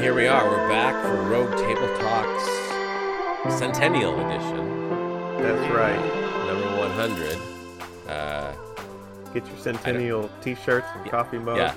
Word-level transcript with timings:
here 0.00 0.14
we 0.14 0.26
are. 0.26 0.48
We're 0.48 0.68
back 0.68 1.04
for 1.04 1.14
Rogue 1.24 1.50
Table 1.58 1.88
Talks 1.98 3.58
Centennial 3.58 4.18
Edition, 4.26 5.38
That's 5.42 5.74
right. 5.74 5.98
number 6.46 6.78
100. 6.78 7.38
Uh, 8.08 8.54
Get 9.34 9.46
your 9.46 9.56
Centennial 9.58 10.30
T-shirts 10.40 10.86
and 10.94 11.10
coffee 11.10 11.38
mugs 11.38 11.58
yeah. 11.58 11.74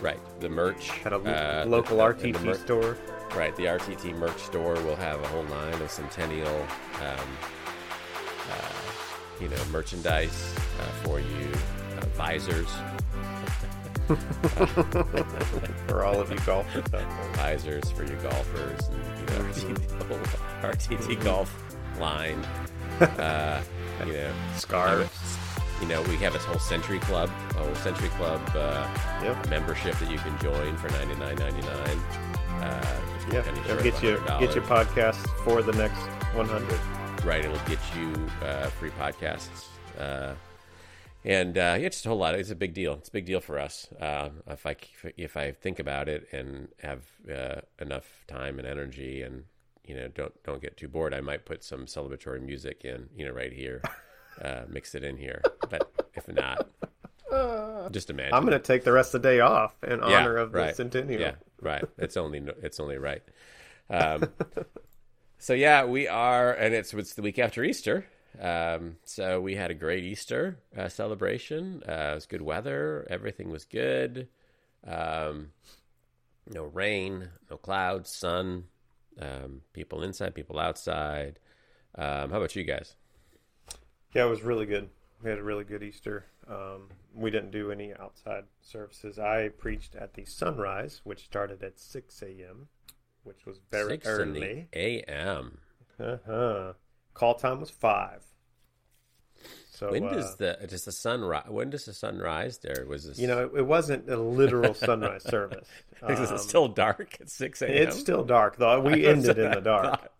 right, 0.00 0.18
the 0.40 0.48
merch. 0.48 0.90
at 1.04 1.12
a 1.12 1.16
uh, 1.16 1.64
local 1.66 1.98
the- 1.98 2.02
RTT 2.04 2.32
the 2.32 2.44
mer- 2.46 2.54
store. 2.54 2.96
Right, 3.36 3.54
the 3.56 3.64
RTT 3.66 4.16
merch 4.16 4.38
store 4.38 4.74
will 4.84 4.96
have 4.96 5.20
a 5.22 5.28
whole 5.28 5.44
line 5.44 5.74
of 5.82 5.90
Centennial, 5.90 6.62
um, 7.02 7.28
uh, 8.50 8.72
you 9.40 9.48
know, 9.48 9.64
merchandise 9.70 10.54
uh, 10.80 10.84
for 11.04 11.20
you, 11.20 11.48
uh, 11.98 12.06
visors, 12.16 12.70
for 15.86 16.04
all 16.04 16.20
of 16.20 16.30
you 16.30 16.38
golfers 16.40 16.84
out 16.84 16.90
there. 16.92 17.06
visors 17.34 17.90
for 17.90 18.04
you 18.04 18.16
golfers, 18.16 18.88
and 18.88 18.96
you 19.20 19.26
know, 19.26 19.44
RTT, 19.44 19.98
the 19.98 20.04
whole 20.04 20.70
RTT 20.70 21.22
golf 21.24 21.76
line. 22.00 22.44
Uh, 23.00 23.62
you 24.06 24.12
know, 24.12 24.32
Scarves. 24.56 25.38
You 25.80 25.86
know, 25.86 26.02
we 26.02 26.16
have 26.16 26.34
a 26.34 26.38
whole 26.38 26.58
Century 26.58 26.98
Club, 26.98 27.30
a 27.50 27.54
whole 27.62 27.74
Century 27.76 28.08
Club 28.10 28.40
uh, 28.56 28.86
Yep. 29.22 29.48
membership 29.48 29.96
that 29.98 30.10
you 30.10 30.18
can 30.18 30.36
join 30.40 30.76
for 30.76 30.88
ninety 30.90 31.14
nine 31.16 31.36
ninety 31.36 31.62
nine. 31.62 31.98
Uh, 32.62 33.00
Yeah, 33.32 33.40
it'll 33.66 33.82
get 33.82 34.02
you 34.02 34.18
get 34.40 34.54
your 34.54 34.64
podcast 34.64 35.24
for 35.44 35.62
the 35.62 35.72
next 35.72 36.00
100. 36.34 37.24
right 37.24 37.44
it'll 37.44 37.56
get 37.68 37.78
you 37.96 38.12
uh, 38.44 38.66
free 38.68 38.90
podcasts 38.90 39.66
uh, 39.98 40.34
and 41.28 41.56
uh, 41.58 41.76
yeah 41.78 41.88
just 41.88 42.06
a 42.06 42.08
whole 42.08 42.18
lot 42.18 42.34
it's 42.34 42.50
a 42.50 42.56
big 42.56 42.74
deal 42.74 42.94
it's 42.94 43.08
a 43.10 43.12
big 43.12 43.26
deal 43.26 43.40
for 43.40 43.58
us 43.58 43.86
uh, 44.00 44.30
if 44.48 44.66
i 44.66 44.74
if 45.16 45.36
i 45.36 45.52
think 45.52 45.78
about 45.78 46.08
it 46.08 46.26
and 46.32 46.68
have 46.82 47.04
uh, 47.32 47.60
enough 47.80 48.24
time 48.26 48.58
and 48.58 48.66
energy 48.66 49.22
and 49.22 49.44
you 49.84 49.94
know 49.94 50.08
don't 50.08 50.32
don't 50.42 50.62
get 50.62 50.76
too 50.76 50.88
bored 50.88 51.14
i 51.14 51.20
might 51.20 51.44
put 51.44 51.62
some 51.62 51.86
celebratory 51.86 52.42
music 52.42 52.84
in 52.84 53.08
you 53.14 53.24
know 53.26 53.32
right 53.32 53.52
here 53.52 53.82
uh, 54.42 54.62
mix 54.68 54.94
it 54.94 55.04
in 55.04 55.16
here 55.16 55.42
but 55.70 55.92
if 56.14 56.26
not 56.28 56.66
just 57.90 58.10
imagine 58.10 58.34
I'm 58.34 58.44
going 58.44 58.52
to 58.52 58.58
take 58.58 58.84
the 58.84 58.92
rest 58.92 59.14
of 59.14 59.22
the 59.22 59.28
day 59.28 59.40
off 59.40 59.74
in 59.84 60.00
Yeah, 60.00 60.20
honor 60.20 60.36
of 60.36 60.52
the. 60.52 60.72
Centennial. 60.72 61.20
Yeah, 61.20 61.34
right. 61.60 61.84
It's 61.98 62.16
only 62.16 62.42
it's 62.62 62.80
only 62.80 62.98
right. 62.98 63.22
Um, 63.90 64.28
so 65.38 65.52
yeah, 65.54 65.84
we 65.84 66.08
are, 66.08 66.52
and 66.52 66.74
it's 66.74 66.92
it's 66.94 67.14
the 67.14 67.22
week 67.22 67.38
after 67.38 67.64
Easter. 67.64 68.06
Um, 68.40 68.96
so 69.04 69.40
we 69.40 69.54
had 69.56 69.70
a 69.70 69.74
great 69.74 70.04
Easter 70.04 70.58
uh, 70.76 70.88
celebration. 70.88 71.82
Uh, 71.88 72.10
it 72.12 72.14
was 72.14 72.26
good 72.26 72.42
weather. 72.42 73.06
Everything 73.10 73.50
was 73.50 73.64
good. 73.64 74.28
Um, 74.86 75.48
no 76.48 76.64
rain, 76.64 77.28
no 77.50 77.56
clouds, 77.56 78.10
sun. 78.10 78.64
Um, 79.20 79.62
people 79.72 80.02
inside, 80.02 80.34
people 80.34 80.58
outside. 80.58 81.40
Um, 81.96 82.30
how 82.30 82.36
about 82.36 82.54
you 82.54 82.62
guys? 82.64 82.94
Yeah, 84.14 84.26
it 84.26 84.30
was 84.30 84.42
really 84.42 84.66
good. 84.66 84.88
We 85.22 85.30
had 85.30 85.38
a 85.40 85.42
really 85.42 85.64
good 85.64 85.82
Easter. 85.82 86.26
Um, 86.48 86.88
we 87.12 87.30
didn't 87.30 87.50
do 87.50 87.72
any 87.72 87.92
outside 87.94 88.44
services. 88.62 89.18
I 89.18 89.48
preached 89.48 89.96
at 89.96 90.14
the 90.14 90.24
sunrise, 90.24 91.00
which 91.02 91.24
started 91.24 91.62
at 91.64 91.80
6 91.80 92.22
a.m., 92.22 92.68
which 93.24 93.44
was 93.44 93.58
very 93.70 93.94
Six 93.94 94.06
early. 94.06 94.68
a.m. 94.72 95.58
Uh-huh. 95.98 96.74
Call 97.14 97.34
time 97.34 97.58
was 97.60 97.70
5. 97.70 98.24
So, 99.70 99.90
When 99.92 100.04
uh, 100.04 100.12
does 100.14 100.36
the 100.36 100.58
does 100.68 100.84
the 100.84 100.92
sun 100.92 101.22
rise? 101.22 101.46
When 101.48 101.70
does 101.70 101.84
the 101.84 101.92
sun 101.92 102.18
rise? 102.18 102.58
There 102.58 102.84
was 102.88 103.06
this. 103.06 103.18
you 103.18 103.26
know, 103.28 103.44
it, 103.44 103.58
it 103.58 103.66
wasn't 103.66 104.08
a 104.10 104.16
literal 104.16 104.74
sunrise 104.74 105.22
service. 105.28 105.68
Is 106.08 106.18
Um, 106.30 106.34
it 106.34 106.38
still 106.40 106.68
dark 106.68 107.16
at 107.20 107.28
six 107.30 107.62
a.m.? 107.62 107.74
It's 107.88 107.98
still 107.98 108.24
dark, 108.24 108.56
though. 108.56 108.80
We 108.80 109.06
ended 109.14 109.38
in 109.38 109.50
the 109.52 109.60
dark. 109.60 110.10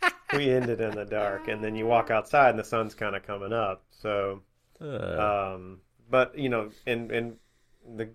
We 0.34 0.50
ended 0.50 0.80
in 0.82 0.90
the 0.94 1.06
dark, 1.06 1.48
and 1.48 1.64
then 1.64 1.74
you 1.74 1.86
walk 1.86 2.10
outside, 2.10 2.50
and 2.50 2.58
the 2.58 2.62
sun's 2.64 2.94
kind 2.94 3.16
of 3.16 3.22
coming 3.22 3.52
up. 3.52 3.82
So, 3.90 4.42
Uh, 4.80 5.54
um, 5.54 5.80
but 6.10 6.38
you 6.38 6.50
know, 6.50 6.70
and 6.86 7.10
and 7.10 7.36
the 7.96 8.10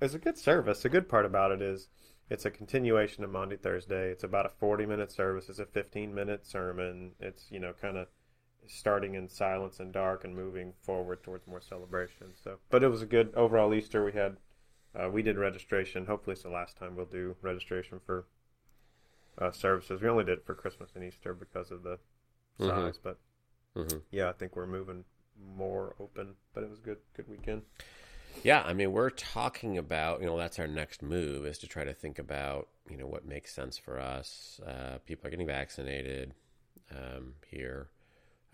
it's 0.00 0.14
a 0.14 0.18
good 0.18 0.36
service. 0.36 0.82
The 0.82 0.88
good 0.88 1.08
part 1.08 1.24
about 1.24 1.52
it 1.52 1.62
is 1.62 1.88
it's 2.28 2.44
a 2.44 2.50
continuation 2.50 3.22
of 3.22 3.30
Maundy 3.30 3.56
Thursday. 3.56 4.10
It's 4.10 4.24
about 4.24 4.44
a 4.46 4.50
forty 4.50 4.86
minute 4.86 5.12
service. 5.12 5.48
It's 5.48 5.60
a 5.60 5.66
fifteen 5.66 6.14
minute 6.14 6.44
sermon. 6.46 7.12
It's 7.20 7.46
you 7.50 7.60
know 7.60 7.72
kind 7.80 7.96
of 7.96 8.08
starting 8.66 9.14
in 9.14 9.28
silence 9.28 9.80
and 9.80 9.92
dark 9.92 10.24
and 10.24 10.34
moving 10.34 10.72
forward 10.82 11.22
towards 11.22 11.46
more 11.46 11.60
celebration. 11.60 12.32
So, 12.42 12.58
but 12.70 12.82
it 12.82 12.88
was 12.88 13.02
a 13.02 13.06
good 13.06 13.32
overall 13.34 13.74
Easter. 13.74 14.04
We 14.04 14.12
had 14.12 14.36
uh, 14.94 15.08
we 15.10 15.22
did 15.22 15.36
registration. 15.38 16.06
Hopefully, 16.06 16.34
it's 16.34 16.42
the 16.42 16.50
last 16.50 16.76
time 16.76 16.96
we'll 16.96 17.06
do 17.06 17.36
registration 17.42 18.00
for 18.04 18.26
uh, 19.38 19.50
services. 19.50 20.00
We 20.00 20.08
only 20.08 20.24
did 20.24 20.38
it 20.38 20.46
for 20.46 20.54
Christmas 20.54 20.90
and 20.94 21.04
Easter 21.04 21.34
because 21.34 21.70
of 21.70 21.82
the 21.82 21.98
Mhm. 22.58 22.68
size, 22.68 22.98
but 23.02 23.18
mhm. 23.74 24.02
yeah, 24.10 24.28
I 24.28 24.32
think 24.32 24.54
we're 24.56 24.66
moving 24.66 25.04
more 25.36 25.94
open. 25.98 26.36
But 26.52 26.64
it 26.64 26.70
was 26.70 26.80
good, 26.80 26.98
good 27.14 27.28
weekend. 27.28 27.62
Yeah, 28.42 28.62
I 28.62 28.72
mean, 28.74 28.92
we're 28.92 29.10
talking 29.10 29.78
about 29.78 30.20
you 30.20 30.26
know 30.26 30.36
that's 30.36 30.58
our 30.58 30.66
next 30.66 31.02
move 31.02 31.46
is 31.46 31.58
to 31.58 31.66
try 31.66 31.84
to 31.84 31.94
think 31.94 32.18
about 32.18 32.68
you 32.88 32.96
know 32.96 33.06
what 33.06 33.24
makes 33.24 33.52
sense 33.54 33.78
for 33.78 33.98
us. 33.98 34.60
Uh, 34.64 34.98
people 35.06 35.26
are 35.26 35.30
getting 35.30 35.46
vaccinated 35.46 36.34
um, 36.90 37.34
here. 37.48 37.88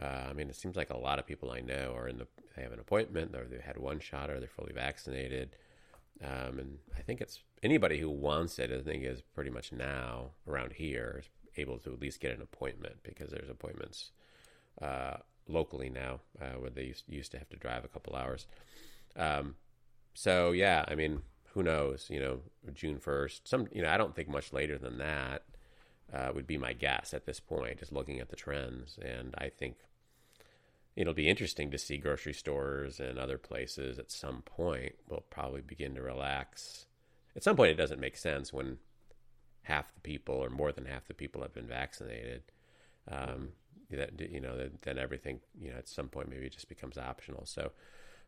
Uh, 0.00 0.28
I 0.30 0.32
mean, 0.32 0.48
it 0.48 0.56
seems 0.56 0.76
like 0.76 0.90
a 0.90 0.96
lot 0.96 1.18
of 1.18 1.26
people 1.26 1.50
I 1.50 1.60
know 1.60 1.92
are 1.94 2.08
in 2.08 2.18
the 2.18 2.26
they 2.56 2.62
have 2.62 2.72
an 2.72 2.80
appointment 2.80 3.34
or 3.34 3.46
they've 3.46 3.60
had 3.60 3.78
one 3.78 4.00
shot 4.00 4.30
or 4.30 4.38
they're 4.38 4.48
fully 4.48 4.72
vaccinated. 4.72 5.56
Um, 6.22 6.58
and 6.58 6.78
I 6.96 7.02
think 7.02 7.20
it's 7.20 7.40
anybody 7.62 7.98
who 7.98 8.10
wants 8.10 8.58
it. 8.58 8.70
I 8.72 8.80
think 8.82 9.04
is 9.04 9.22
pretty 9.22 9.50
much 9.50 9.72
now 9.72 10.30
around 10.46 10.72
here 10.72 11.20
is 11.20 11.28
able 11.56 11.78
to 11.78 11.92
at 11.92 12.00
least 12.00 12.20
get 12.20 12.34
an 12.34 12.42
appointment 12.42 12.96
because 13.02 13.30
there's 13.30 13.50
appointments 13.50 14.10
uh, 14.80 15.16
locally 15.48 15.90
now 15.90 16.20
uh, 16.40 16.58
where 16.58 16.70
they 16.70 16.84
used, 16.84 17.04
used 17.08 17.32
to 17.32 17.38
have 17.38 17.48
to 17.50 17.56
drive 17.56 17.84
a 17.84 17.88
couple 17.88 18.16
hours. 18.16 18.46
Um, 19.16 19.56
so 20.14 20.52
yeah, 20.52 20.84
I 20.88 20.94
mean, 20.94 21.22
who 21.52 21.62
knows? 21.62 22.06
You 22.10 22.20
know, 22.20 22.40
June 22.74 22.98
first. 22.98 23.48
Some, 23.48 23.68
you 23.72 23.82
know, 23.82 23.90
I 23.90 23.96
don't 23.96 24.14
think 24.14 24.28
much 24.28 24.52
later 24.52 24.78
than 24.78 24.98
that 24.98 25.42
uh, 26.12 26.30
would 26.34 26.46
be 26.46 26.58
my 26.58 26.72
guess 26.72 27.12
at 27.12 27.26
this 27.26 27.40
point. 27.40 27.78
Just 27.78 27.92
looking 27.92 28.20
at 28.20 28.28
the 28.28 28.36
trends, 28.36 28.98
and 29.02 29.34
I 29.38 29.48
think 29.48 29.76
it'll 30.96 31.14
be 31.14 31.28
interesting 31.28 31.70
to 31.70 31.78
see 31.78 31.96
grocery 31.96 32.34
stores 32.34 33.00
and 33.00 33.18
other 33.18 33.38
places 33.38 33.98
at 33.98 34.10
some 34.10 34.42
point 34.42 34.94
will 35.08 35.24
probably 35.30 35.60
begin 35.60 35.94
to 35.94 36.02
relax. 36.02 36.86
At 37.36 37.44
some 37.44 37.56
point, 37.56 37.70
it 37.70 37.76
doesn't 37.76 38.00
make 38.00 38.16
sense 38.16 38.52
when 38.52 38.78
half 39.62 39.94
the 39.94 40.00
people 40.00 40.34
or 40.34 40.50
more 40.50 40.72
than 40.72 40.86
half 40.86 41.06
the 41.06 41.14
people 41.14 41.42
have 41.42 41.54
been 41.54 41.68
vaccinated. 41.68 42.42
Um, 43.10 43.50
that 43.90 44.20
you 44.30 44.40
know, 44.40 44.68
then, 44.82 44.98
everything 44.98 45.40
you 45.60 45.70
know 45.70 45.78
at 45.78 45.88
some 45.88 46.08
point 46.08 46.30
maybe 46.30 46.48
just 46.48 46.68
becomes 46.68 46.96
optional. 46.96 47.44
So, 47.44 47.72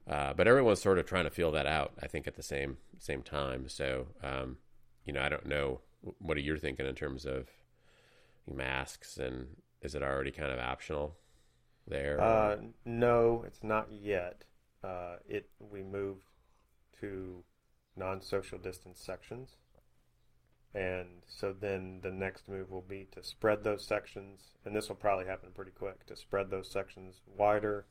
uh, 0.09 0.33
but 0.33 0.49
everyone's 0.49 0.83
sort 0.83 0.99
of 0.99 1.07
trying 1.07 1.25
to 1.25 1.31
feel 1.31 1.53
that 1.53 1.67
out. 1.67 1.93
I 2.03 2.09
think 2.09 2.27
at 2.27 2.35
the 2.35 2.43
same 2.43 2.79
same 2.99 3.23
time. 3.23 3.69
So, 3.69 4.07
um, 4.23 4.57
you 5.05 5.13
know, 5.13 5.23
I 5.23 5.29
don't 5.29 5.47
know 5.47 5.81
what 6.19 6.37
are 6.37 6.41
you 6.41 6.57
thinking 6.57 6.87
in 6.87 6.95
terms 6.95 7.25
of 7.25 7.49
masks 8.53 9.19
and 9.19 9.47
is 9.83 9.95
it 9.95 10.03
already 10.03 10.33
kind 10.33 10.51
of 10.51 10.59
optional 10.59 11.15
there? 11.87 12.21
Uh, 12.21 12.57
no, 12.85 13.45
it's 13.47 13.63
not 13.63 13.91
yet. 13.91 14.45
Uh, 14.83 15.17
it 15.29 15.49
we 15.59 15.83
moved 15.83 16.27
to 17.01 17.45
non-social 17.97 18.59
distance 18.59 18.99
sections, 19.01 19.57
and 20.75 21.23
so 21.27 21.53
then 21.53 22.01
the 22.03 22.11
next 22.11 22.49
move 22.49 22.71
will 22.71 22.83
be 22.83 23.07
to 23.13 23.23
spread 23.23 23.63
those 23.65 23.85
sections, 23.85 24.53
and 24.65 24.75
this 24.75 24.89
will 24.89 24.97
probably 24.97 25.27
happen 25.27 25.51
pretty 25.55 25.71
quick 25.71 26.07
to 26.07 26.17
spread 26.17 26.51
those 26.51 26.71
sections 26.71 27.21
wider, 27.27 27.87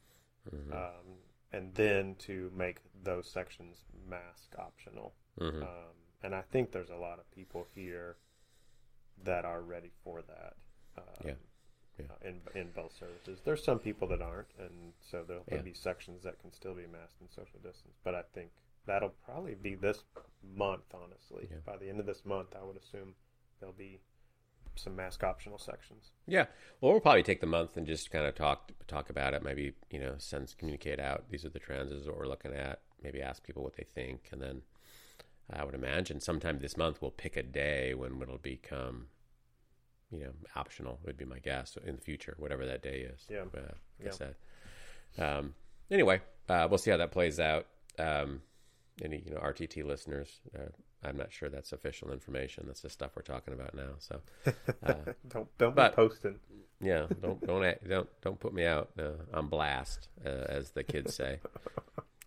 Mhm. 0.51 0.73
um, 0.73 1.19
and 1.51 1.75
then 1.75 2.15
to 2.15 2.51
make 2.55 2.79
those 3.03 3.29
sections 3.29 3.85
mask 4.07 4.55
optional. 4.57 5.13
Mhm. 5.37 5.63
Um, 5.63 5.95
and 6.23 6.35
I 6.35 6.41
think 6.41 6.71
there's 6.71 6.89
a 6.89 6.95
lot 6.97 7.19
of 7.19 7.29
people 7.31 7.65
here 7.75 8.17
that 9.23 9.45
are 9.45 9.61
ready 9.61 9.91
for 10.03 10.21
that. 10.23 10.55
Um, 10.97 11.27
Yeah. 11.27 11.35
Yeah. 12.01 12.15
uh, 12.15 12.29
in 12.29 12.41
in 12.55 12.71
both 12.71 12.93
services, 12.97 13.41
there's 13.43 13.63
some 13.63 13.79
people 13.79 14.07
that 14.09 14.21
aren't, 14.21 14.47
and 14.59 14.93
so 14.99 15.23
there'll 15.23 15.43
Yeah. 15.51 15.61
be 15.61 15.73
sections 15.73 16.23
that 16.23 16.39
can 16.39 16.51
still 16.51 16.73
be 16.73 16.87
masked 16.87 17.19
and 17.21 17.29
social 17.31 17.59
distance. 17.59 17.97
But 18.03 18.15
I 18.15 18.23
think 18.33 18.51
that'll 18.85 19.09
probably 19.25 19.55
be 19.55 19.75
this 19.75 20.03
month. 20.43 20.93
Honestly, 20.93 21.47
Yeah. 21.49 21.57
by 21.65 21.77
the 21.77 21.89
end 21.89 21.99
of 21.99 22.05
this 22.05 22.25
month, 22.25 22.55
I 22.55 22.63
would 22.63 22.77
assume 22.77 23.15
there'll 23.59 23.73
be 23.73 24.01
some 24.75 24.95
mask 24.95 25.23
optional 25.23 25.57
sections. 25.57 26.11
Yeah. 26.27 26.47
Well, 26.79 26.93
we'll 26.93 27.01
probably 27.01 27.23
take 27.23 27.41
the 27.41 27.45
month 27.47 27.75
and 27.75 27.85
just 27.85 28.09
kind 28.09 28.25
of 28.25 28.35
talk 28.35 28.71
talk 28.87 29.09
about 29.09 29.33
it. 29.33 29.43
Maybe 29.43 29.73
you 29.89 29.99
know, 29.99 30.17
send 30.17 30.55
communicate 30.57 30.99
out. 30.99 31.29
These 31.29 31.45
are 31.45 31.49
the 31.49 31.59
trends. 31.59 31.91
Is 31.91 32.07
what 32.07 32.17
we're 32.17 32.27
looking 32.27 32.53
at. 32.53 32.81
Maybe 33.01 33.21
ask 33.21 33.43
people 33.43 33.63
what 33.63 33.75
they 33.75 33.83
think, 33.83 34.29
and 34.31 34.41
then 34.41 34.63
I 35.49 35.65
would 35.65 35.75
imagine 35.75 36.19
sometime 36.21 36.59
this 36.59 36.77
month 36.77 37.01
we'll 37.01 37.11
pick 37.11 37.35
a 37.35 37.43
day 37.43 37.93
when 37.93 38.21
it'll 38.21 38.37
become, 38.37 39.09
you 40.11 40.23
know, 40.25 40.31
optional. 40.55 40.99
Would 41.05 41.17
be 41.17 41.25
my 41.25 41.39
guess 41.39 41.77
in 41.85 41.95
the 41.95 42.01
future, 42.01 42.35
whatever 42.37 42.65
that 42.65 42.81
day 42.83 43.07
is. 43.13 43.25
Yeah. 43.29 43.41
Uh, 43.55 43.73
like 43.99 44.13
I 44.13 44.15
said. 44.15 44.35
Um, 45.17 45.53
anyway, 45.89 46.21
uh, 46.49 46.67
we'll 46.69 46.77
see 46.77 46.91
how 46.91 46.97
that 46.97 47.11
plays 47.11 47.39
out. 47.39 47.65
Um, 47.99 48.41
any 49.03 49.21
you 49.25 49.31
know 49.33 49.39
RTT 49.39 49.85
listeners, 49.85 50.39
uh, 50.57 50.69
I'm 51.03 51.17
not 51.17 51.31
sure 51.31 51.49
that's 51.49 51.71
official 51.71 52.11
information. 52.11 52.65
That's 52.67 52.81
the 52.81 52.89
stuff 52.89 53.11
we're 53.15 53.21
talking 53.23 53.53
about 53.53 53.73
now. 53.73 53.93
So 53.99 54.21
uh, 54.85 54.93
don't 55.27 55.47
don't 55.57 55.75
but- 55.75 55.91
be 55.91 55.95
posting. 55.95 56.39
yeah, 56.81 57.07
don't 57.21 57.45
don't 57.45 57.63
act, 57.65 57.87
don't 57.87 58.09
don't 58.21 58.39
put 58.39 58.53
me 58.53 58.65
out 58.65 58.89
uh, 58.99 59.11
on 59.33 59.47
blast, 59.47 60.07
uh, 60.25 60.29
as 60.29 60.71
the 60.71 60.83
kids 60.83 61.15
say. 61.15 61.39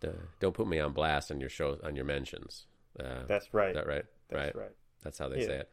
Uh, 0.02 0.10
don't 0.38 0.52
put 0.52 0.66
me 0.66 0.78
on 0.80 0.92
blast 0.92 1.30
on 1.30 1.40
your 1.40 1.48
show 1.48 1.78
on 1.82 1.96
your 1.96 2.04
mentions. 2.04 2.66
Uh, 3.00 3.24
That's 3.26 3.48
right. 3.54 3.70
is 3.70 3.74
that 3.76 3.86
right? 3.86 4.04
That's 4.28 4.54
right. 4.54 4.54
right. 4.64 4.70
That's 5.02 5.18
how 5.18 5.30
they 5.30 5.40
Yeah. 5.40 5.46
say 5.46 5.54
it. 5.60 5.70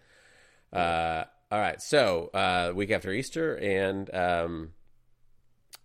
Uh, 0.72 1.26
all 1.52 1.60
right. 1.60 1.82
So, 1.82 2.30
uh, 2.34 2.72
week 2.74 2.92
after 2.92 3.12
Easter, 3.12 3.56
and 3.58 4.14
um, 4.16 4.70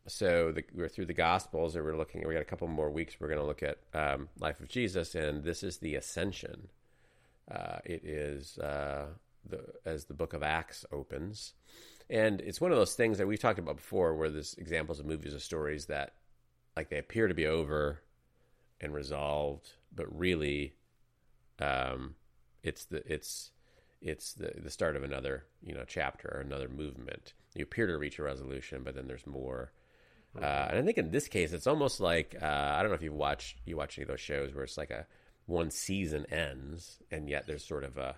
so 0.07 0.53
the, 0.53 0.63
we're 0.73 0.89
through 0.89 1.07
the 1.07 1.15
Gospels, 1.15 1.75
and 1.75 1.85
we're 1.85 1.97
looking. 1.97 2.27
We 2.27 2.35
got 2.35 2.43
a 2.43 2.47
couple 2.47 2.69
more 2.69 2.91
weeks. 2.91 3.17
We're 3.19 3.29
going 3.29 3.41
to 3.41 3.47
look 3.47 3.65
at 3.65 3.79
um, 3.93 4.29
life 4.39 4.61
of 4.61 4.69
Jesus, 4.69 5.17
and 5.17 5.43
this 5.43 5.65
is 5.65 5.79
the 5.79 5.97
Ascension. 5.97 6.69
Uh, 7.51 7.79
it 7.85 8.05
is 8.05 8.59
uh, 8.59 9.07
the 9.49 9.65
as 9.85 10.05
the 10.05 10.15
Book 10.15 10.35
of 10.35 10.45
Acts 10.45 10.85
opens, 10.93 11.55
and 12.09 12.41
it's 12.41 12.61
one 12.61 12.71
of 12.71 12.79
those 12.79 12.95
things 12.95 13.19
that 13.19 13.27
we've 13.27 13.41
talked 13.41 13.59
about 13.59 13.77
before, 13.77 14.15
where 14.15 14.31
there's 14.31 14.55
examples 14.55 15.01
of 15.01 15.07
movies 15.07 15.35
or 15.35 15.41
stories 15.41 15.87
that, 15.87 16.13
like, 16.77 16.91
they 16.91 16.99
appear 16.99 17.27
to 17.27 17.35
be 17.35 17.47
over 17.47 18.03
and 18.81 18.95
resolved, 18.95 19.71
but 19.93 20.17
really, 20.17 20.75
um, 21.59 22.15
it's 22.63 22.85
the 22.85 23.03
it's 23.13 23.51
it's 24.09 24.33
the 24.35 24.53
the 24.57 24.71
start 24.71 24.97
of 24.97 25.03
another 25.03 25.45
you 25.63 25.75
know 25.75 25.85
chapter 25.87 26.29
or 26.35 26.41
another 26.41 26.69
movement. 26.69 27.35
You 27.55 27.65
appear 27.65 27.87
to 27.87 27.97
reach 27.99 28.19
a 28.19 28.23
resolution, 28.23 28.83
but 28.85 28.95
then 28.95 29.07
there's 29.07 29.27
more. 29.27 29.73
Uh, 30.39 30.67
and 30.69 30.79
I 30.79 30.83
think 30.83 30.99
in 30.99 31.11
this 31.11 31.29
case, 31.29 31.55
it's 31.55 31.67
almost 31.67 31.99
like 31.99 32.37
uh, 32.41 32.45
I 32.47 32.83
don't 32.83 32.91
know 32.91 32.95
if 32.97 33.03
you've 33.03 33.15
watched 33.15 33.57
you 33.65 33.77
watch 33.77 33.97
any 33.99 34.03
of 34.03 34.09
those 34.09 34.21
shows 34.21 34.55
where 34.55 34.65
it's 34.65 34.77
like 34.77 34.91
a 34.91 35.07
one 35.47 35.71
season 35.71 36.27
ends, 36.31 36.99
and 37.11 37.29
yet 37.29 37.47
there's 37.47 37.65
sort 37.65 37.85
of 37.85 37.97
a 37.97 38.17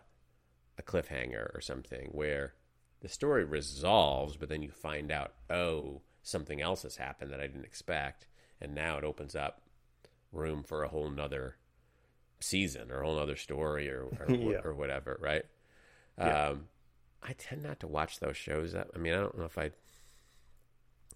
a 0.78 0.82
cliffhanger 0.82 1.54
or 1.54 1.60
something 1.60 2.08
where 2.12 2.54
the 3.00 3.08
story 3.08 3.44
resolves, 3.44 4.36
but 4.36 4.48
then 4.48 4.62
you 4.62 4.70
find 4.70 5.12
out 5.12 5.32
oh 5.48 6.00
something 6.22 6.60
else 6.60 6.82
has 6.82 6.96
happened 6.96 7.30
that 7.32 7.40
I 7.40 7.46
didn't 7.46 7.64
expect, 7.64 8.26
and 8.60 8.74
now 8.74 8.98
it 8.98 9.04
opens 9.04 9.36
up 9.36 9.62
room 10.32 10.64
for 10.64 10.82
a 10.82 10.88
whole 10.88 11.08
nother 11.10 11.56
season 12.40 12.90
or 12.90 13.00
a 13.00 13.04
whole 13.06 13.16
nother 13.16 13.36
story 13.36 13.88
or 13.88 14.02
or, 14.04 14.34
Yeah. 14.34 14.60
or 14.64 14.74
whatever, 14.74 15.16
right? 15.20 15.44
Yeah. 16.18 16.48
Um, 16.48 16.68
I 17.22 17.32
tend 17.32 17.62
not 17.62 17.80
to 17.80 17.86
watch 17.86 18.20
those 18.20 18.36
shows. 18.36 18.74
I 18.74 18.98
mean, 18.98 19.12
I 19.12 19.16
don't 19.16 19.38
know 19.38 19.44
if 19.44 19.58
I. 19.58 19.64
It 19.64 19.74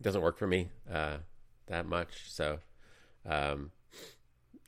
doesn't 0.02 0.22
work 0.22 0.38
for 0.38 0.46
me 0.46 0.70
uh, 0.92 1.18
that 1.66 1.86
much. 1.86 2.30
So, 2.30 2.58
um, 3.26 3.70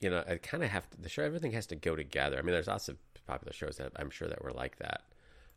you 0.00 0.10
know, 0.10 0.22
I 0.28 0.36
kind 0.36 0.62
of 0.62 0.70
have 0.70 0.88
to. 0.90 1.00
The 1.00 1.08
show, 1.08 1.22
everything 1.22 1.52
has 1.52 1.66
to 1.66 1.76
go 1.76 1.96
together. 1.96 2.38
I 2.38 2.42
mean, 2.42 2.52
there's 2.52 2.68
lots 2.68 2.88
of 2.88 2.96
popular 3.26 3.52
shows 3.52 3.76
that 3.78 3.92
I'm 3.96 4.10
sure 4.10 4.28
that 4.28 4.42
were 4.42 4.52
like 4.52 4.76
that. 4.78 5.02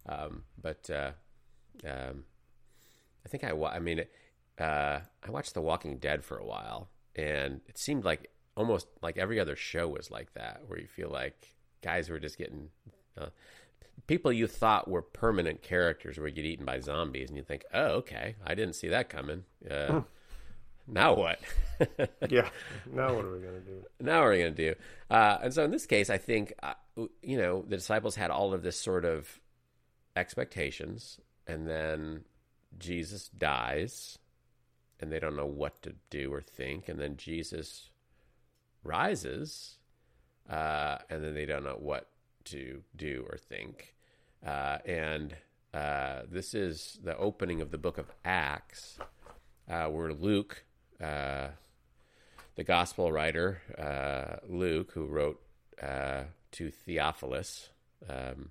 Um, 0.07 0.43
but 0.61 0.89
uh, 0.89 1.11
um, 1.85 2.23
I 3.25 3.29
think 3.29 3.43
I. 3.43 3.51
I 3.51 3.79
mean, 3.79 4.05
uh, 4.59 4.99
I 5.23 5.31
watched 5.31 5.53
The 5.53 5.61
Walking 5.61 5.97
Dead 5.97 6.23
for 6.23 6.37
a 6.37 6.45
while, 6.45 6.89
and 7.15 7.61
it 7.67 7.77
seemed 7.77 8.03
like 8.03 8.31
almost 8.55 8.87
like 9.01 9.17
every 9.17 9.39
other 9.39 9.55
show 9.55 9.87
was 9.87 10.09
like 10.09 10.33
that, 10.33 10.63
where 10.67 10.79
you 10.79 10.87
feel 10.87 11.09
like 11.09 11.55
guys 11.81 12.09
were 12.09 12.19
just 12.19 12.37
getting. 12.37 12.69
Uh, 13.17 13.27
people 14.05 14.31
you 14.31 14.47
thought 14.47 14.87
were 14.87 15.01
permanent 15.01 15.61
characters 15.61 16.17
would 16.17 16.35
get 16.35 16.45
eaten 16.45 16.65
by 16.65 16.79
zombies, 16.79 17.29
and 17.29 17.37
you 17.37 17.43
think, 17.43 17.63
"Oh, 17.73 17.87
okay, 17.97 18.35
I 18.45 18.53
didn't 18.53 18.75
see 18.75 18.89
that 18.89 19.09
coming." 19.09 19.43
Uh, 19.69 20.01
now 20.87 21.13
what? 21.15 21.39
Yeah. 22.29 22.49
Now 22.91 23.13
what 23.13 23.25
are 23.25 23.31
we 23.31 23.39
gonna 23.39 23.59
do? 23.59 23.83
now 23.99 24.19
what 24.19 24.27
are 24.27 24.31
we 24.31 24.39
going 24.39 24.55
to 24.55 24.69
do? 24.71 24.75
Uh, 25.11 25.37
and 25.43 25.53
so 25.53 25.63
in 25.63 25.69
this 25.69 25.85
case, 25.85 26.09
I 26.09 26.17
think 26.17 26.53
uh, 26.63 26.73
you 27.21 27.37
know 27.37 27.61
the 27.61 27.77
disciples 27.77 28.15
had 28.15 28.31
all 28.31 28.53
of 28.53 28.63
this 28.63 28.79
sort 28.79 29.05
of 29.05 29.39
expectations, 30.15 31.19
and 31.45 31.67
then 31.67 32.23
Jesus 32.79 33.29
dies, 33.29 34.17
and 34.99 35.11
they 35.11 35.19
don't 35.19 35.35
know 35.35 35.45
what 35.45 35.81
to 35.83 35.93
do 36.09 36.33
or 36.33 36.41
think, 36.41 36.89
and 36.89 36.99
then 36.99 37.15
Jesus 37.17 37.91
rises, 38.83 39.77
uh, 40.49 40.97
and 41.09 41.23
then 41.23 41.35
they 41.35 41.45
don't 41.45 41.63
know 41.63 41.77
what 41.79 42.09
to 42.51 42.83
do 42.95 43.25
or 43.29 43.37
think, 43.37 43.95
uh, 44.45 44.77
and 44.85 45.35
uh, 45.73 46.21
this 46.29 46.53
is 46.53 46.99
the 47.03 47.17
opening 47.17 47.61
of 47.61 47.71
the 47.71 47.77
book 47.77 47.97
of 47.97 48.11
Acts, 48.25 48.97
uh, 49.69 49.87
where 49.87 50.13
Luke. 50.13 50.63
Uh, 51.01 51.49
the 52.55 52.63
gospel 52.63 53.11
writer 53.11 53.61
uh, 53.77 54.37
Luke, 54.49 54.91
who 54.93 55.05
wrote 55.05 55.39
uh, 55.81 56.23
to 56.53 56.71
Theophilus. 56.71 57.69
Um, 58.09 58.49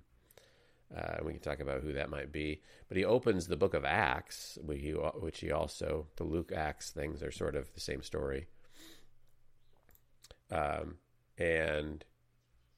we 1.23 1.33
can 1.33 1.41
talk 1.41 1.59
about 1.59 1.81
who 1.81 1.91
that 1.91 2.09
might 2.09 2.31
be, 2.31 2.61
but 2.87 2.95
he 2.95 3.03
opens 3.03 3.47
the 3.47 3.57
book 3.57 3.73
of 3.73 3.83
Acts, 3.83 4.57
which 4.63 4.79
he, 4.79 4.91
which 4.91 5.41
he 5.41 5.51
also 5.51 6.07
the 6.15 6.23
Luke 6.23 6.53
Acts 6.55 6.91
things 6.91 7.21
are 7.21 7.31
sort 7.31 7.57
of 7.57 7.73
the 7.73 7.81
same 7.81 8.01
story. 8.01 8.47
Um, 10.49 10.95
and 11.37 12.05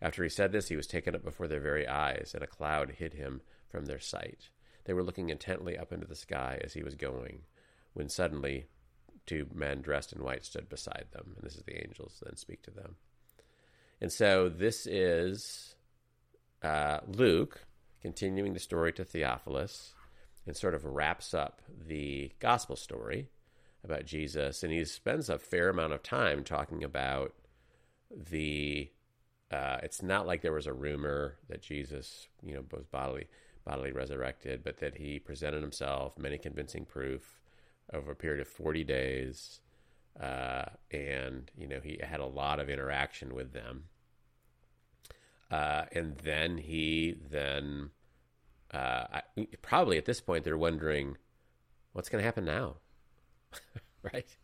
After 0.00 0.22
he 0.22 0.28
said 0.28 0.52
this, 0.52 0.68
he 0.68 0.76
was 0.76 0.86
taken 0.86 1.14
up 1.14 1.24
before 1.24 1.48
their 1.48 1.60
very 1.60 1.86
eyes, 1.86 2.32
and 2.34 2.42
a 2.42 2.46
cloud 2.46 2.92
hid 2.98 3.14
him 3.14 3.40
from 3.68 3.86
their 3.86 3.98
sight. 3.98 4.50
They 4.84 4.92
were 4.92 5.02
looking 5.02 5.28
intently 5.28 5.76
up 5.76 5.92
into 5.92 6.06
the 6.06 6.14
sky 6.14 6.60
as 6.62 6.72
he 6.72 6.82
was 6.82 6.94
going, 6.94 7.42
when 7.94 8.08
suddenly 8.08 8.66
two 9.26 9.46
men 9.52 9.82
dressed 9.82 10.12
in 10.12 10.22
white 10.22 10.44
stood 10.44 10.68
beside 10.68 11.06
them, 11.12 11.34
and 11.36 11.44
this 11.44 11.56
is 11.56 11.64
the 11.64 11.82
angels 11.84 12.22
then 12.24 12.36
speak 12.36 12.62
to 12.62 12.70
them. 12.70 12.96
And 14.00 14.12
so 14.12 14.48
this 14.48 14.86
is 14.86 15.74
uh, 16.62 17.00
Luke 17.06 17.66
continuing 18.00 18.54
the 18.54 18.60
story 18.60 18.92
to 18.92 19.04
Theophilus 19.04 19.94
and 20.46 20.56
sort 20.56 20.74
of 20.74 20.84
wraps 20.84 21.34
up 21.34 21.60
the 21.86 22.32
gospel 22.38 22.76
story 22.76 23.28
about 23.84 24.06
Jesus. 24.06 24.62
And 24.62 24.72
he 24.72 24.84
spends 24.84 25.28
a 25.28 25.38
fair 25.38 25.68
amount 25.68 25.92
of 25.92 26.02
time 26.02 26.44
talking 26.44 26.84
about 26.84 27.34
the. 28.10 28.90
Uh, 29.50 29.78
it's 29.82 30.02
not 30.02 30.26
like 30.26 30.42
there 30.42 30.52
was 30.52 30.66
a 30.66 30.72
rumor 30.72 31.36
that 31.48 31.62
Jesus, 31.62 32.28
you 32.42 32.54
know, 32.54 32.64
was 32.70 32.84
bodily 32.86 33.28
bodily 33.68 33.92
resurrected, 33.92 34.64
but 34.64 34.78
that 34.78 34.96
he 34.96 35.18
presented 35.18 35.60
himself, 35.60 36.18
many 36.18 36.38
convincing 36.38 36.86
proof 36.86 37.38
over 37.92 38.12
a 38.12 38.16
period 38.16 38.40
of 38.40 38.48
40 38.48 38.82
days. 38.84 39.60
Uh, 40.18 40.64
and, 40.90 41.50
you 41.56 41.68
know, 41.68 41.80
he 41.82 42.00
had 42.02 42.20
a 42.20 42.26
lot 42.26 42.60
of 42.60 42.70
interaction 42.70 43.34
with 43.34 43.52
them. 43.52 43.84
Uh, 45.50 45.84
and 45.92 46.16
then 46.18 46.58
he 46.58 47.16
then, 47.30 47.90
uh, 48.72 49.04
I, 49.12 49.22
probably 49.62 49.98
at 49.98 50.06
this 50.06 50.20
point, 50.20 50.44
they're 50.44 50.58
wondering 50.58 51.16
what's 51.92 52.08
going 52.08 52.20
to 52.20 52.26
happen 52.26 52.44
now. 52.44 52.76
right? 54.02 54.36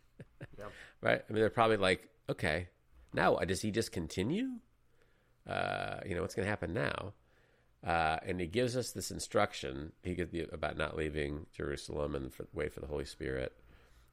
Yeah. 0.57 0.65
Right? 1.01 1.23
I 1.27 1.33
mean, 1.33 1.41
they're 1.41 1.49
probably 1.49 1.77
like, 1.77 2.09
okay, 2.29 2.69
now 3.13 3.35
does 3.37 3.61
he 3.61 3.71
just 3.71 3.91
continue? 3.91 4.59
Uh, 5.47 5.99
you 6.05 6.15
know, 6.15 6.21
what's 6.21 6.35
going 6.35 6.45
to 6.45 6.49
happen 6.49 6.73
now? 6.73 7.13
Uh, 7.85 8.17
and 8.25 8.39
he 8.39 8.47
gives 8.47 8.75
us 8.75 8.91
this 8.91 9.11
instruction 9.11 9.91
he 10.01 10.15
gives 10.15 10.31
the, 10.31 10.47
about 10.51 10.75
not 10.75 10.97
leaving 10.97 11.45
Jerusalem 11.55 12.15
and 12.15 12.33
for, 12.33 12.47
wait 12.51 12.73
for 12.73 12.79
the 12.79 12.87
Holy 12.87 13.05
Spirit, 13.05 13.53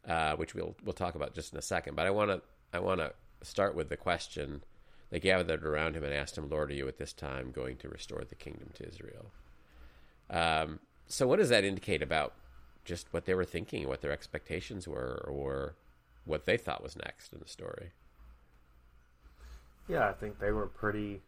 uh, 0.06 0.36
which 0.36 0.54
we'll 0.54 0.76
we'll 0.84 0.92
talk 0.92 1.14
about 1.14 1.34
just 1.34 1.52
in 1.52 1.58
a 1.58 1.62
second. 1.62 1.94
But 1.94 2.06
I 2.06 2.10
want 2.10 2.30
to 2.30 2.42
I 2.72 2.80
want 2.80 3.00
to 3.00 3.12
start 3.42 3.74
with 3.74 3.88
the 3.88 3.96
question 3.96 4.62
they 5.10 5.20
gathered 5.20 5.64
around 5.64 5.96
him 5.96 6.04
and 6.04 6.12
asked 6.12 6.36
him, 6.36 6.50
"Lord, 6.50 6.70
are 6.70 6.74
you 6.74 6.86
at 6.86 6.98
this 6.98 7.14
time 7.14 7.50
going 7.50 7.76
to 7.78 7.88
restore 7.88 8.24
the 8.24 8.34
kingdom 8.34 8.70
to 8.74 8.86
Israel?" 8.86 9.32
Um, 10.28 10.80
so 11.06 11.26
what 11.26 11.38
does 11.38 11.48
that 11.48 11.64
indicate 11.64 12.02
about 12.02 12.34
just 12.84 13.06
what 13.10 13.24
they 13.24 13.34
were 13.34 13.44
thinking, 13.44 13.88
what 13.88 14.02
their 14.02 14.12
expectations 14.12 14.86
were, 14.86 15.24
or 15.26 15.76
what 16.26 16.44
they 16.44 16.58
thought 16.58 16.82
was 16.82 16.96
next 16.96 17.32
in 17.32 17.38
the 17.38 17.48
story? 17.48 17.92
Yeah, 19.92 20.08
I 20.08 20.14
think 20.14 20.40
they 20.40 20.52
were 20.52 20.68
pretty 20.68 21.20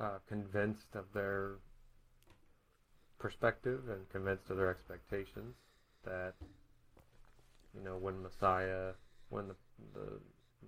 uh, 0.00 0.18
convinced 0.28 0.94
of 0.94 1.06
their 1.12 1.54
perspective 3.18 3.80
and 3.88 4.08
convinced 4.10 4.50
of 4.50 4.56
their 4.56 4.70
expectations 4.70 5.56
that 6.04 6.34
you 7.74 7.82
know 7.84 7.96
when 7.96 8.22
Messiah, 8.22 8.92
when 9.30 9.48
the 9.48 9.56
the 9.94 10.20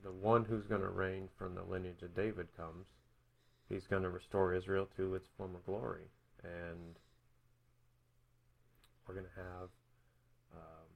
the 0.02 0.11
one 0.11 0.44
who's 0.44 0.66
going 0.66 0.80
to 0.80 0.88
reign 0.88 1.28
from 1.38 1.54
the 1.54 1.62
lineage 1.62 2.02
of 2.02 2.16
David 2.16 2.49
comes, 2.56 2.87
he's 3.68 3.87
going 3.87 4.02
to 4.02 4.11
restore 4.11 4.52
Israel 4.52 4.88
to 4.96 5.14
its 5.14 5.28
former 5.37 5.61
glory, 5.66 6.11
and 6.42 6.96
we're 9.06 9.14
going 9.14 9.26
to 9.37 9.40
have 9.40 9.68
um, 10.52 10.88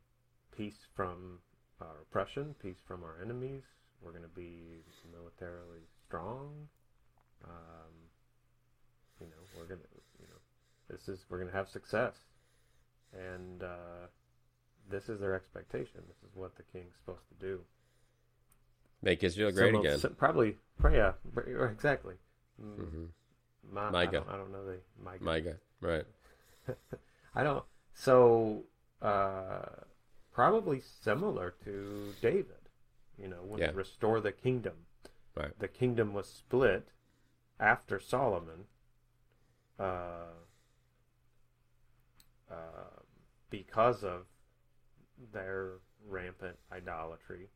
peace 0.57 0.89
from 0.97 1.39
our 1.81 2.01
oppression, 2.03 2.57
peace 2.61 2.83
from 2.89 3.05
our 3.05 3.23
enemies. 3.23 3.63
We're 4.03 4.13
going 4.13 4.23
to 4.23 4.29
be 4.29 4.83
militarily 5.13 5.81
strong. 6.07 6.69
Um, 7.45 7.93
you 9.21 9.27
know, 9.27 9.43
we're 9.59 9.67
going 9.67 9.81
to, 9.81 9.87
you 10.21 10.27
know, 10.29 10.41
this 10.91 11.09
is 11.09 11.25
we're 11.29 11.39
going 11.39 11.51
to 11.51 11.57
have 11.57 11.69
success, 11.69 12.15
and 13.13 13.63
uh, 13.63 14.07
this 14.91 15.09
is 15.09 15.21
their 15.21 15.35
expectation. 15.35 16.01
This 16.09 16.17
is 16.31 16.35
what 16.35 16.57
the 16.57 16.63
king's 16.73 16.95
supposed 17.05 17.27
to 17.29 17.47
do. 17.47 17.61
Make 19.03 19.23
Israel 19.25 19.51
great 19.53 19.73
Some 19.73 19.81
again. 19.81 19.99
some- 19.99 20.15
probably, 20.15 20.57
yeah, 20.93 21.13
exactly. 21.71 22.15
Mm, 22.63 22.75
hmm 22.77 23.05
Ma- 23.73 23.91
I, 23.95 24.07
don't, 24.07 24.29
I 24.29 24.37
don't 24.37 24.53
know 24.53 24.65
the 24.65 24.79
Micah. 25.03 25.23
Micah, 25.25 25.57
right? 25.81 26.05
I 27.35 27.43
don't. 27.43 27.65
So 27.95 28.63
uh, 29.03 29.67
probably 30.33 30.83
similar 31.03 31.55
to 31.65 32.15
David. 32.21 32.47
You 33.21 33.29
know, 33.29 33.43
when 33.43 33.61
Yeah. 33.61 33.73
restore 33.75 34.21
the 34.21 34.33
kingdom. 34.33 34.87
Right. 35.35 35.57
The 35.59 35.69
kingdom 35.69 36.15
was 36.15 36.27
split 36.29 36.89
after 37.59 38.01
Solomon. 38.01 38.67
Uh, 39.79 40.33
uh, 42.51 43.01
because 43.51 44.03
of 44.05 44.27
their 45.33 45.75
rampant 46.07 46.59
idolatry. 46.73 47.49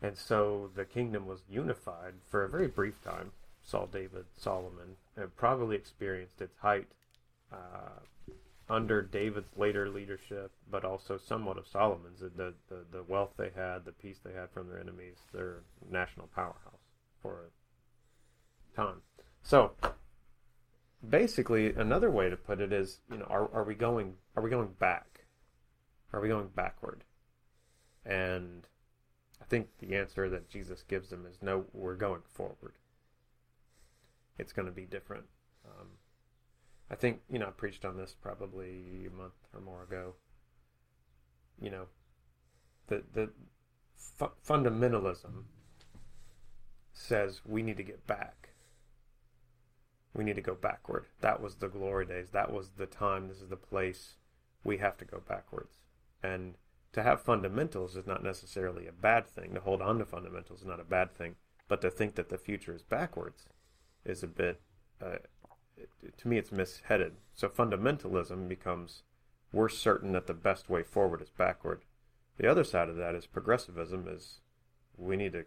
And 0.00 0.16
so 0.16 0.70
the 0.74 0.84
kingdom 0.84 1.26
was 1.26 1.42
unified 1.48 2.14
for 2.26 2.44
a 2.44 2.48
very 2.48 2.68
brief 2.68 3.00
time. 3.02 3.32
Saul, 3.62 3.86
David, 3.86 4.26
Solomon, 4.36 4.96
and 5.16 5.34
probably 5.36 5.76
experienced 5.76 6.40
its 6.40 6.56
height 6.58 6.88
uh, 7.52 8.00
under 8.68 9.00
David's 9.02 9.56
later 9.56 9.88
leadership, 9.88 10.50
but 10.70 10.84
also 10.84 11.16
somewhat 11.16 11.58
of 11.58 11.66
Solomon's. 11.66 12.20
The, 12.20 12.54
the 12.68 12.84
the 12.90 13.02
wealth 13.02 13.34
they 13.36 13.50
had, 13.54 13.84
the 13.84 13.92
peace 13.92 14.18
they 14.24 14.32
had 14.32 14.50
from 14.50 14.68
their 14.68 14.80
enemies, 14.80 15.16
their 15.32 15.62
national 15.90 16.28
powerhouse 16.34 16.80
for 17.22 17.44
a 18.74 18.76
time. 18.76 19.02
So 19.42 19.72
basically, 21.08 21.72
another 21.74 22.10
way 22.10 22.28
to 22.28 22.36
put 22.36 22.60
it 22.60 22.72
is, 22.72 23.00
you 23.10 23.18
know, 23.18 23.26
are 23.26 23.48
are 23.52 23.64
we 23.64 23.74
going 23.74 24.14
are 24.36 24.42
we 24.42 24.50
going 24.50 24.74
back? 24.78 25.26
Are 26.12 26.20
we 26.20 26.28
going 26.28 26.48
backward? 26.54 27.04
And 28.04 28.66
I 29.40 29.44
think 29.44 29.68
the 29.78 29.96
answer 29.96 30.28
that 30.28 30.48
Jesus 30.48 30.82
gives 30.82 31.10
them 31.10 31.26
is 31.26 31.38
no, 31.42 31.64
we're 31.72 31.96
going 31.96 32.22
forward. 32.32 32.74
It's 34.38 34.52
going 34.52 34.66
to 34.66 34.72
be 34.72 34.84
different. 34.84 35.24
I 36.90 36.94
think, 36.94 37.20
you 37.28 37.38
know, 37.38 37.46
I 37.46 37.50
preached 37.50 37.84
on 37.84 37.96
this 37.96 38.14
probably 38.20 39.06
a 39.06 39.16
month 39.16 39.34
or 39.52 39.60
more 39.60 39.82
ago. 39.82 40.14
You 41.60 41.70
know, 41.70 41.86
the, 42.86 43.02
the 43.12 43.30
fu- 43.94 44.30
fundamentalism 44.46 45.44
says 46.92 47.40
we 47.44 47.62
need 47.62 47.76
to 47.76 47.82
get 47.82 48.06
back. 48.06 48.50
We 50.14 50.24
need 50.24 50.36
to 50.36 50.42
go 50.42 50.54
backward. 50.54 51.06
That 51.20 51.42
was 51.42 51.56
the 51.56 51.68
glory 51.68 52.06
days. 52.06 52.30
That 52.30 52.52
was 52.52 52.70
the 52.76 52.86
time. 52.86 53.28
This 53.28 53.42
is 53.42 53.48
the 53.48 53.56
place. 53.56 54.14
We 54.64 54.78
have 54.78 54.96
to 54.98 55.04
go 55.04 55.20
backwards. 55.28 55.76
And 56.22 56.54
to 56.92 57.02
have 57.02 57.20
fundamentals 57.20 57.96
is 57.96 58.06
not 58.06 58.24
necessarily 58.24 58.86
a 58.86 58.92
bad 58.92 59.26
thing. 59.26 59.52
To 59.54 59.60
hold 59.60 59.82
on 59.82 59.98
to 59.98 60.06
fundamentals 60.06 60.60
is 60.60 60.66
not 60.66 60.80
a 60.80 60.84
bad 60.84 61.14
thing. 61.14 61.36
But 61.68 61.82
to 61.82 61.90
think 61.90 62.14
that 62.14 62.30
the 62.30 62.38
future 62.38 62.74
is 62.74 62.82
backwards 62.82 63.44
is 64.04 64.22
a 64.22 64.28
bit, 64.28 64.60
uh, 65.04 65.16
it, 65.76 66.16
to 66.18 66.28
me, 66.28 66.38
it's 66.38 66.50
misheaded. 66.50 67.12
So 67.34 67.48
fundamentalism 67.48 68.48
becomes 68.48 69.02
we're 69.52 69.68
certain 69.68 70.12
that 70.12 70.26
the 70.26 70.34
best 70.34 70.68
way 70.68 70.82
forward 70.82 71.22
is 71.22 71.30
backward. 71.30 71.82
The 72.38 72.50
other 72.50 72.64
side 72.64 72.88
of 72.88 72.96
that 72.96 73.14
is 73.14 73.26
progressivism 73.26 74.06
is 74.08 74.40
we 74.96 75.16
need 75.16 75.32
to 75.32 75.44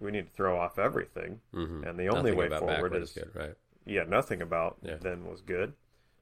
we 0.00 0.10
need 0.12 0.26
to 0.26 0.32
throw 0.32 0.58
off 0.58 0.78
everything, 0.78 1.40
hmm 1.52 1.82
and 1.84 1.98
the 1.98 2.08
only 2.08 2.30
Nothing 2.30 2.36
way 2.38 2.48
forward 2.48 2.68
backward 2.68 3.02
is 3.02 3.10
good, 3.12 3.30
right? 3.34 3.54
yeah, 3.84 4.04
nothing 4.04 4.40
about 4.42 4.76
Yeah. 4.82 4.96
then 5.00 5.24
was 5.26 5.40
good. 5.40 5.74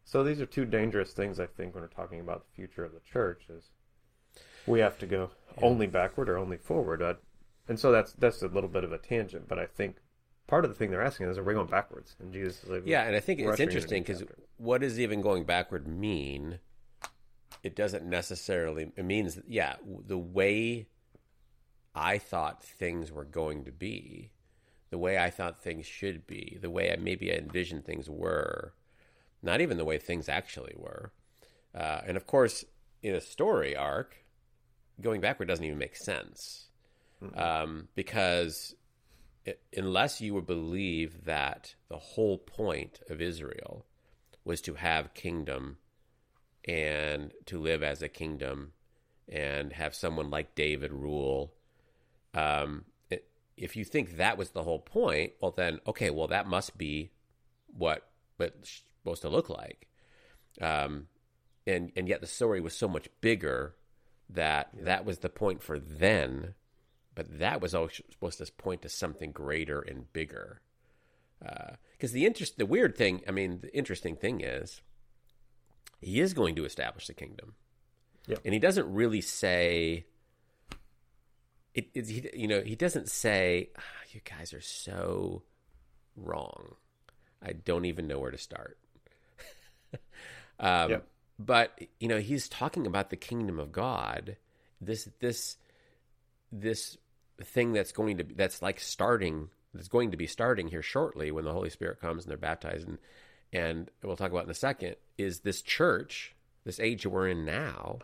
So 0.04 0.22
these 0.22 0.40
are 0.40 0.46
two 0.46 0.64
dangerous 0.64 1.12
things 1.12 1.38
I 1.40 1.46
think 1.46 1.74
when 1.74 1.82
we're 1.82 1.88
talking 1.88 2.20
about 2.20 2.46
the 2.46 2.54
future 2.54 2.84
of 2.84 2.92
the 2.92 3.00
church 3.00 3.46
is 3.50 3.70
we 4.66 4.80
have 4.80 4.98
to 4.98 5.06
go 5.06 5.30
Yeah. 5.58 5.64
only 5.66 5.86
backward 5.86 6.28
or 6.28 6.38
only 6.38 6.56
forward. 6.56 7.02
Uh, 7.02 7.14
and 7.68 7.78
so 7.78 7.90
that's 7.92 8.12
that's 8.12 8.42
a 8.42 8.48
little 8.48 8.70
bit 8.70 8.84
of 8.84 8.92
a 8.92 8.98
tangent, 8.98 9.48
but 9.48 9.58
I 9.58 9.66
think 9.66 9.96
part 10.46 10.64
of 10.64 10.70
the 10.70 10.76
thing 10.76 10.90
they're 10.90 11.02
asking 11.02 11.28
is 11.28 11.38
are 11.38 11.42
we 11.42 11.54
going 11.54 11.66
backwards? 11.66 12.16
And 12.20 12.32
Jesus 12.32 12.62
is 12.64 12.70
like, 12.70 12.82
Yeah, 12.84 13.02
and 13.02 13.16
I 13.16 13.20
think 13.20 13.40
it's 13.40 13.50
ushering 13.50 13.68
in 13.68 13.74
a 13.74 13.76
interesting 13.76 14.02
because 14.02 14.24
what 14.58 14.80
does 14.80 14.98
even 15.00 15.20
going 15.20 15.44
backward 15.44 15.86
mean? 15.86 16.58
It 17.62 17.74
doesn't 17.74 18.04
necessarily. 18.04 18.92
It 18.96 19.04
means, 19.04 19.40
yeah, 19.48 19.76
the 20.06 20.18
way 20.18 20.86
I 21.94 22.18
thought 22.18 22.62
things 22.62 23.10
were 23.10 23.24
going 23.24 23.64
to 23.64 23.72
be, 23.72 24.30
the 24.90 24.98
way 24.98 25.18
I 25.18 25.30
thought 25.30 25.60
things 25.60 25.86
should 25.86 26.26
be, 26.26 26.58
the 26.60 26.70
way 26.70 26.92
I 26.92 26.96
maybe 26.96 27.32
I 27.32 27.36
envisioned 27.36 27.84
things 27.84 28.08
were, 28.08 28.74
not 29.42 29.60
even 29.60 29.78
the 29.78 29.84
way 29.84 29.98
things 29.98 30.28
actually 30.28 30.74
were. 30.76 31.12
Uh, 31.74 32.02
and 32.06 32.16
of 32.16 32.26
course, 32.26 32.64
in 33.02 33.14
a 33.14 33.20
story 33.20 33.74
arc, 33.74 34.24
going 35.00 35.20
backward 35.20 35.48
doesn't 35.48 35.64
even 35.64 35.78
make 35.78 35.96
sense 35.96 36.66
um, 37.34 37.88
because 37.94 38.74
unless 39.76 40.20
you 40.20 40.34
would 40.34 40.46
believe 40.46 41.24
that 41.24 41.74
the 41.88 41.98
whole 41.98 42.38
point 42.38 43.00
of 43.08 43.20
Israel 43.20 43.86
was 44.44 44.60
to 44.62 44.74
have 44.74 45.14
kingdom 45.14 45.78
and 46.64 47.32
to 47.46 47.60
live 47.60 47.82
as 47.82 48.02
a 48.02 48.08
kingdom 48.08 48.72
and 49.28 49.72
have 49.72 49.94
someone 49.94 50.30
like 50.30 50.54
David 50.54 50.92
rule. 50.92 51.52
Um, 52.34 52.84
if 53.56 53.74
you 53.74 53.84
think 53.84 54.16
that 54.16 54.36
was 54.36 54.50
the 54.50 54.62
whole 54.62 54.78
point, 54.78 55.32
well, 55.40 55.50
then 55.50 55.80
okay, 55.86 56.10
well 56.10 56.28
that 56.28 56.46
must 56.46 56.76
be 56.76 57.10
what 57.66 58.08
it's 58.38 58.82
supposed 59.00 59.22
to 59.22 59.28
look 59.28 59.48
like. 59.48 59.88
Um, 60.60 61.08
and 61.66 61.90
and 61.96 62.08
yet 62.08 62.20
the 62.20 62.26
story 62.26 62.60
was 62.60 62.76
so 62.76 62.88
much 62.88 63.08
bigger 63.20 63.74
that 64.28 64.70
that 64.74 65.04
was 65.04 65.18
the 65.18 65.28
point 65.28 65.62
for 65.62 65.78
then, 65.78 66.54
but 67.16 67.40
that 67.40 67.60
was 67.60 67.74
always 67.74 68.00
supposed 68.12 68.38
to 68.38 68.52
point 68.52 68.82
to 68.82 68.88
something 68.88 69.32
greater 69.32 69.80
and 69.80 70.12
bigger. 70.12 70.60
Because 71.92 72.12
the 72.12 72.24
interest, 72.26 72.58
the 72.58 72.66
weird 72.66 72.96
thing, 72.96 73.22
I 73.26 73.32
mean, 73.32 73.58
the 73.62 73.76
interesting 73.76 74.14
thing 74.14 74.40
is, 74.42 74.80
he 76.00 76.20
is 76.20 76.32
going 76.34 76.54
to 76.56 76.64
establish 76.64 77.08
the 77.08 77.14
kingdom, 77.14 77.54
Yep. 78.28 78.40
and 78.44 78.54
he 78.54 78.60
doesn't 78.60 78.92
really 78.92 79.20
say. 79.20 80.04
It, 81.74 81.88
it, 81.94 82.08
he, 82.08 82.28
you 82.34 82.48
know, 82.48 82.60
he 82.62 82.74
doesn't 82.74 83.08
say, 83.08 83.70
"Ah, 83.76 83.82
"You 84.12 84.20
guys 84.24 84.52
are 84.54 84.60
so 84.60 85.42
wrong. 86.16 86.76
I 87.42 87.52
don't 87.52 87.84
even 87.84 88.06
know 88.06 88.18
where 88.18 88.30
to 88.30 88.38
start." 88.38 88.78
um, 90.60 90.90
Yep. 90.90 91.08
But 91.38 91.78
you 92.00 92.08
know, 92.08 92.18
he's 92.18 92.48
talking 92.48 92.86
about 92.86 93.10
the 93.10 93.16
kingdom 93.16 93.58
of 93.58 93.72
God. 93.72 94.36
This 94.80 95.08
this 95.20 95.56
this 96.50 96.96
thing 97.44 97.72
that's 97.72 97.92
going 97.92 98.16
to 98.18 98.24
be 98.24 98.34
that's 98.34 98.62
like 98.62 98.80
starting 98.80 99.50
that's 99.74 99.88
going 99.88 100.10
to 100.10 100.16
be 100.16 100.26
starting 100.26 100.68
here 100.68 100.82
shortly 100.82 101.30
when 101.30 101.44
the 101.44 101.52
Holy 101.52 101.70
Spirit 101.70 102.00
comes 102.00 102.24
and 102.24 102.30
they're 102.30 102.38
baptized 102.38 102.88
and 102.88 102.98
and 103.52 103.90
we'll 104.02 104.16
talk 104.16 104.30
about 104.30 104.44
in 104.44 104.50
a 104.50 104.54
second 104.54 104.96
is 105.16 105.40
this 105.40 105.62
church, 105.62 106.34
this 106.64 106.80
age 106.80 107.06
we're 107.06 107.28
in 107.28 107.44
now. 107.44 108.00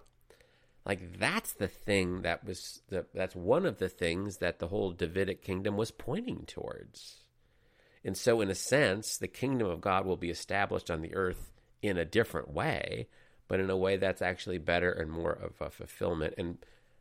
Like 0.85 1.19
that's 1.19 1.53
the 1.53 1.69
thing 1.69 2.23
that 2.23 2.45
was 2.45 2.83
the, 2.89 3.07
that's 3.15 3.37
one 3.37 3.67
of 3.67 3.79
the 3.79 3.89
things 3.89 4.39
that 4.39 4.59
the 4.59 4.69
whole 4.69 4.93
Davidic 4.93 5.43
kingdom 5.43 5.77
was 5.77 5.91
pointing 5.91 6.45
towards. 6.47 7.23
And 8.05 8.17
so 8.17 8.41
in 8.41 8.51
a 8.51 8.55
sense, 8.55 9.17
the 9.17 9.29
kingdom 9.29 9.69
of 9.69 9.81
God 9.81 10.07
will 10.07 10.17
be 10.17 10.31
established 10.31 10.91
on 10.91 11.03
the 11.03 11.15
earth 11.15 11.53
in 11.83 11.97
a 11.99 12.05
different 12.05 12.53
way, 12.53 13.07
but 13.47 13.61
in 13.61 13.71
a 13.71 13.77
way 13.77 13.97
that's 13.97 14.23
actually 14.23 14.59
better 14.59 14.91
and 14.91 15.11
more 15.11 15.33
of 15.33 15.61
a 15.61 15.71
fulfillment 15.71 16.35
and 16.37 16.59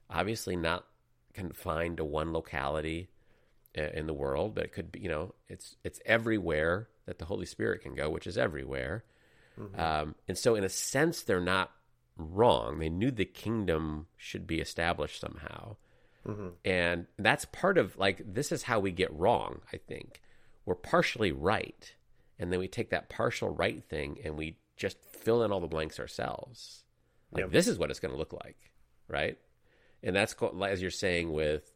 obviously 0.10 0.56
not 0.56 0.86
confined 1.34 1.98
to 1.98 2.06
one 2.06 2.34
locality 2.34 3.10
uh, 3.78 3.84
in 3.94 4.08
the 4.08 4.14
world, 4.14 4.56
but 4.56 4.66
it 4.66 4.74
could 4.74 4.92
be, 4.92 5.00
you 5.00 5.10
know, 5.10 5.34
it's 5.48 5.76
it's 5.84 6.00
everywhere 6.06 6.90
that 7.06 7.20
the 7.20 7.26
Holy 7.26 7.46
Spirit 7.46 7.82
can 7.82 7.96
go, 7.96 8.10
which 8.10 8.28
is 8.28 8.38
everywhere. 8.38 9.04
Mm-hmm. 9.60 9.80
Um, 9.80 10.16
and 10.28 10.38
so, 10.38 10.56
in 10.56 10.64
a 10.64 10.70
sense, 10.70 11.22
they're 11.22 11.42
not 11.42 11.72
wrong. 12.18 12.80
They 12.80 12.90
knew 12.90 13.12
the 13.12 13.26
kingdom 13.26 14.08
should 14.18 14.48
be 14.48 14.60
established 14.60 15.20
somehow. 15.20 15.78
Mm-hmm. 16.28 16.50
And 16.66 17.08
that's 17.18 17.46
part 17.46 17.78
of 17.78 17.98
like, 17.98 18.22
this 18.26 18.52
is 18.52 18.64
how 18.64 18.80
we 18.80 18.92
get 18.92 19.14
wrong, 19.14 19.62
I 19.74 19.78
think. 19.78 20.22
We're 20.66 20.76
partially 20.76 21.32
right. 21.32 21.94
And 22.38 22.52
then 22.52 22.60
we 22.60 22.68
take 22.68 22.92
that 22.92 23.10
partial 23.10 23.50
right 23.50 23.84
thing 23.84 24.20
and 24.24 24.38
we 24.38 24.58
just 24.78 24.98
fill 25.04 25.44
in 25.44 25.52
all 25.52 25.60
the 25.60 25.68
blanks 25.68 26.00
ourselves. 26.00 26.84
Like, 27.32 27.44
yep. 27.44 27.52
this 27.52 27.68
is 27.68 27.78
what 27.78 27.90
it's 27.90 28.00
going 28.00 28.12
to 28.12 28.18
look 28.18 28.34
like, 28.34 28.72
right? 29.08 29.38
And 30.04 30.16
that's, 30.16 30.36
as 30.66 30.82
you're 30.82 30.92
saying, 30.92 31.32
with, 31.32 31.72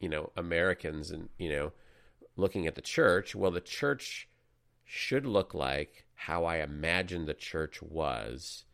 you 0.00 0.08
know, 0.08 0.30
Americans 0.36 1.10
and, 1.10 1.28
you 1.38 1.50
know, 1.50 1.72
looking 2.36 2.66
at 2.66 2.74
the 2.74 2.80
church, 2.80 3.34
well, 3.34 3.50
the 3.50 3.60
church 3.60 4.28
should 4.84 5.26
look 5.26 5.54
like 5.54 6.06
how 6.14 6.44
I 6.44 6.58
imagine 6.58 7.26
the 7.26 7.34
church 7.34 7.82
was 7.82 8.64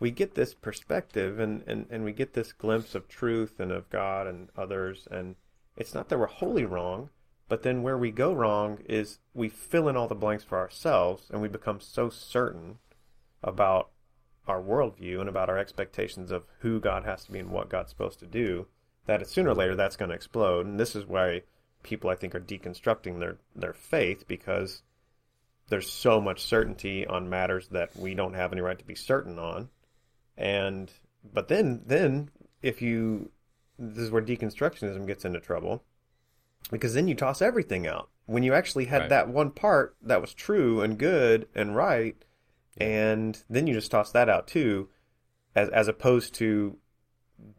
We 0.00 0.10
get 0.10 0.34
this 0.34 0.54
perspective 0.54 1.38
and, 1.40 1.62
and, 1.66 1.86
and 1.90 2.04
we 2.04 2.12
get 2.12 2.34
this 2.34 2.52
glimpse 2.52 2.94
of 2.94 3.08
truth 3.08 3.58
and 3.58 3.72
of 3.72 3.90
God 3.90 4.26
and 4.26 4.48
others. 4.56 5.08
And 5.10 5.36
it's 5.76 5.94
not 5.94 6.08
that 6.08 6.18
we're 6.18 6.26
wholly 6.26 6.64
wrong, 6.64 7.10
but 7.48 7.62
then 7.62 7.82
where 7.82 7.98
we 7.98 8.12
go 8.12 8.32
wrong 8.32 8.78
is 8.88 9.18
we 9.34 9.48
fill 9.48 9.88
in 9.88 9.96
all 9.96 10.06
the 10.06 10.14
blanks 10.14 10.44
for 10.44 10.58
ourselves 10.58 11.28
and 11.30 11.42
we 11.42 11.48
become 11.48 11.80
so 11.80 12.10
certain 12.10 12.78
about 13.42 13.90
our 14.46 14.62
worldview 14.62 15.18
and 15.18 15.28
about 15.28 15.50
our 15.50 15.58
expectations 15.58 16.30
of 16.30 16.44
who 16.60 16.78
God 16.78 17.04
has 17.04 17.24
to 17.24 17.32
be 17.32 17.40
and 17.40 17.50
what 17.50 17.68
God's 17.68 17.90
supposed 17.90 18.20
to 18.20 18.26
do 18.26 18.66
that 19.08 19.26
sooner 19.26 19.50
or 19.50 19.54
later 19.54 19.74
that's 19.74 19.96
going 19.96 20.10
to 20.10 20.14
explode. 20.14 20.66
And 20.66 20.78
this 20.78 20.94
is 20.94 21.06
why 21.06 21.42
people, 21.82 22.10
I 22.10 22.14
think, 22.14 22.34
are 22.34 22.40
deconstructing 22.40 23.18
their, 23.18 23.38
their 23.54 23.72
faith 23.72 24.26
because 24.26 24.82
there's 25.68 25.90
so 25.90 26.20
much 26.20 26.42
certainty 26.42 27.06
on 27.06 27.28
matters 27.28 27.68
that 27.68 27.94
we 27.96 28.14
don't 28.14 28.34
have 28.34 28.52
any 28.52 28.60
right 28.60 28.78
to 28.78 28.84
be 28.84 28.94
certain 28.94 29.38
on. 29.38 29.68
And 30.36 30.90
but 31.32 31.48
then 31.48 31.82
then 31.84 32.30
if 32.62 32.80
you 32.80 33.30
this 33.78 34.04
is 34.04 34.10
where 34.10 34.22
deconstructionism 34.22 35.06
gets 35.06 35.24
into 35.24 35.40
trouble 35.40 35.84
because 36.70 36.94
then 36.94 37.08
you 37.08 37.14
toss 37.14 37.42
everything 37.42 37.86
out. 37.86 38.08
When 38.26 38.42
you 38.42 38.54
actually 38.54 38.86
had 38.86 39.02
right. 39.02 39.10
that 39.10 39.28
one 39.28 39.50
part 39.50 39.96
that 40.02 40.20
was 40.20 40.34
true 40.34 40.80
and 40.80 40.98
good 40.98 41.48
and 41.54 41.74
right, 41.74 42.16
and 42.76 43.42
then 43.48 43.66
you 43.66 43.74
just 43.74 43.90
toss 43.90 44.12
that 44.12 44.28
out 44.28 44.46
too, 44.46 44.88
as 45.54 45.68
as 45.70 45.88
opposed 45.88 46.34
to 46.34 46.76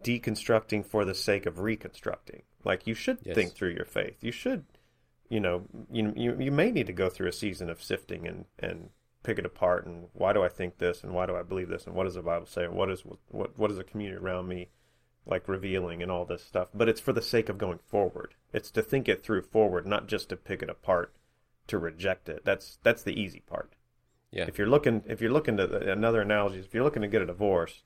deconstructing 0.03 0.85
for 0.85 1.05
the 1.05 1.15
sake 1.15 1.45
of 1.45 1.59
reconstructing. 1.59 2.43
Like 2.63 2.87
you 2.87 2.93
should 2.93 3.19
yes. 3.23 3.35
think 3.35 3.53
through 3.53 3.71
your 3.71 3.85
faith. 3.85 4.17
You 4.21 4.31
should, 4.31 4.65
you 5.29 5.39
know, 5.39 5.63
you, 5.91 6.13
you 6.15 6.37
you 6.39 6.51
may 6.51 6.71
need 6.71 6.87
to 6.87 6.93
go 6.93 7.09
through 7.09 7.27
a 7.27 7.33
season 7.33 7.69
of 7.69 7.81
sifting 7.81 8.27
and 8.27 8.45
and 8.57 8.89
pick 9.23 9.37
it 9.37 9.45
apart 9.45 9.85
and 9.85 10.07
why 10.13 10.33
do 10.33 10.43
I 10.43 10.47
think 10.47 10.77
this 10.77 11.03
and 11.03 11.13
why 11.13 11.25
do 11.25 11.35
I 11.35 11.43
believe 11.43 11.69
this 11.69 11.85
and 11.85 11.95
what 11.95 12.05
does 12.05 12.15
the 12.15 12.21
Bible 12.21 12.45
say 12.45 12.65
and 12.65 12.73
what 12.73 12.89
is 12.89 13.03
what 13.27 13.57
what 13.57 13.71
is 13.71 13.77
the 13.77 13.83
community 13.83 14.17
around 14.17 14.47
me 14.47 14.69
like 15.25 15.47
revealing 15.47 16.01
and 16.01 16.11
all 16.11 16.25
this 16.25 16.43
stuff. 16.43 16.69
But 16.73 16.89
it's 16.89 17.01
for 17.01 17.13
the 17.13 17.21
sake 17.21 17.49
of 17.49 17.57
going 17.57 17.79
forward. 17.85 18.33
It's 18.51 18.71
to 18.71 18.81
think 18.81 19.07
it 19.07 19.23
through 19.23 19.43
forward, 19.43 19.85
not 19.85 20.07
just 20.07 20.29
to 20.29 20.35
pick 20.35 20.63
it 20.63 20.69
apart 20.69 21.13
to 21.67 21.77
reject 21.77 22.27
it. 22.29 22.43
That's 22.43 22.79
that's 22.83 23.03
the 23.03 23.19
easy 23.19 23.41
part. 23.41 23.73
Yeah. 24.31 24.45
If 24.47 24.57
you're 24.57 24.67
looking 24.67 25.03
if 25.05 25.21
you're 25.21 25.31
looking 25.31 25.57
to 25.57 25.91
another 25.91 26.21
analogy, 26.21 26.59
if 26.59 26.73
you're 26.73 26.83
looking 26.83 27.03
to 27.03 27.07
get 27.07 27.21
a 27.21 27.27
divorce, 27.27 27.83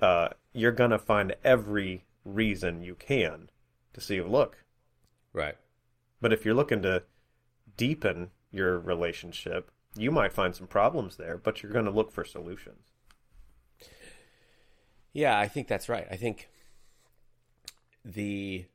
uh, 0.00 0.28
you're 0.52 0.72
gonna 0.72 0.98
find 0.98 1.34
every 1.42 2.04
reason 2.24 2.82
you 2.82 2.94
can 2.94 3.48
to 3.98 4.04
see 4.04 4.16
you 4.16 4.26
look. 4.26 4.64
Right. 5.32 5.56
But 6.20 6.32
if 6.32 6.44
you're 6.44 6.54
looking 6.54 6.82
to 6.82 7.04
deepen 7.76 8.30
your 8.50 8.78
relationship, 8.78 9.70
you 9.96 10.10
might 10.10 10.32
find 10.32 10.54
some 10.54 10.66
problems 10.66 11.16
there, 11.16 11.38
but 11.38 11.62
you're 11.62 11.72
going 11.72 11.84
to 11.84 11.90
look 11.90 12.10
for 12.10 12.24
solutions. 12.24 12.92
Yeah, 15.12 15.38
I 15.38 15.48
think 15.48 15.68
that's 15.68 15.88
right. 15.88 16.06
I 16.10 16.16
think 16.16 16.48
the 18.04 18.66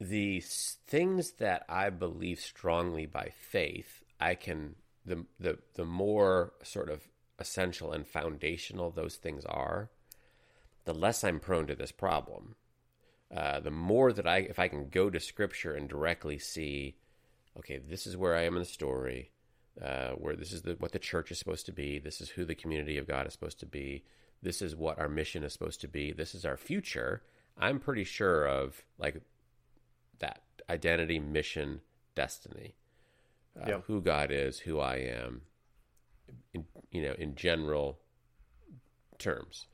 the 0.00 0.40
things 0.40 1.32
that 1.32 1.64
I 1.68 1.90
believe 1.90 2.40
strongly 2.40 3.06
by 3.06 3.30
faith, 3.30 4.02
I 4.20 4.34
can 4.34 4.76
the 5.04 5.26
the 5.38 5.58
the 5.74 5.84
more 5.84 6.52
sort 6.62 6.88
of 6.88 7.08
essential 7.38 7.92
and 7.92 8.06
foundational 8.06 8.90
those 8.90 9.16
things 9.16 9.44
are, 9.44 9.90
the 10.84 10.94
less 10.94 11.24
I'm 11.24 11.40
prone 11.40 11.66
to 11.66 11.74
this 11.74 11.92
problem. 11.92 12.56
Uh, 13.34 13.60
the 13.60 13.70
more 13.70 14.12
that 14.12 14.26
I, 14.26 14.38
if 14.38 14.58
I 14.58 14.68
can 14.68 14.88
go 14.88 15.08
to 15.08 15.18
Scripture 15.18 15.74
and 15.74 15.88
directly 15.88 16.38
see, 16.38 16.96
okay, 17.58 17.78
this 17.78 18.06
is 18.06 18.16
where 18.16 18.36
I 18.36 18.42
am 18.42 18.56
in 18.56 18.62
the 18.62 18.66
story 18.66 19.30
uh, 19.80 20.10
where 20.10 20.36
this 20.36 20.52
is 20.52 20.62
the, 20.62 20.74
what 20.78 20.92
the 20.92 20.98
church 20.98 21.30
is 21.30 21.38
supposed 21.38 21.66
to 21.66 21.72
be. 21.72 21.98
This 21.98 22.20
is 22.20 22.30
who 22.30 22.44
the 22.44 22.54
community 22.54 22.98
of 22.98 23.06
God 23.06 23.26
is 23.26 23.32
supposed 23.32 23.60
to 23.60 23.66
be. 23.66 24.04
This 24.42 24.60
is 24.60 24.76
what 24.76 24.98
our 24.98 25.08
mission 25.08 25.44
is 25.44 25.52
supposed 25.52 25.80
to 25.82 25.88
be. 25.88 26.12
This 26.12 26.34
is 26.34 26.44
our 26.44 26.56
future. 26.56 27.22
I'm 27.56 27.78
pretty 27.78 28.04
sure 28.04 28.46
of 28.46 28.82
like 28.98 29.20
that 30.18 30.42
identity, 30.68 31.18
mission, 31.18 31.80
destiny, 32.14 32.74
uh, 33.60 33.68
yep. 33.68 33.84
who 33.86 34.00
God 34.00 34.30
is, 34.30 34.58
who 34.58 34.80
I 34.80 34.96
am, 34.96 35.42
in, 36.52 36.64
you 36.90 37.02
know, 37.02 37.14
in 37.18 37.34
general 37.34 37.98
terms. 39.18 39.66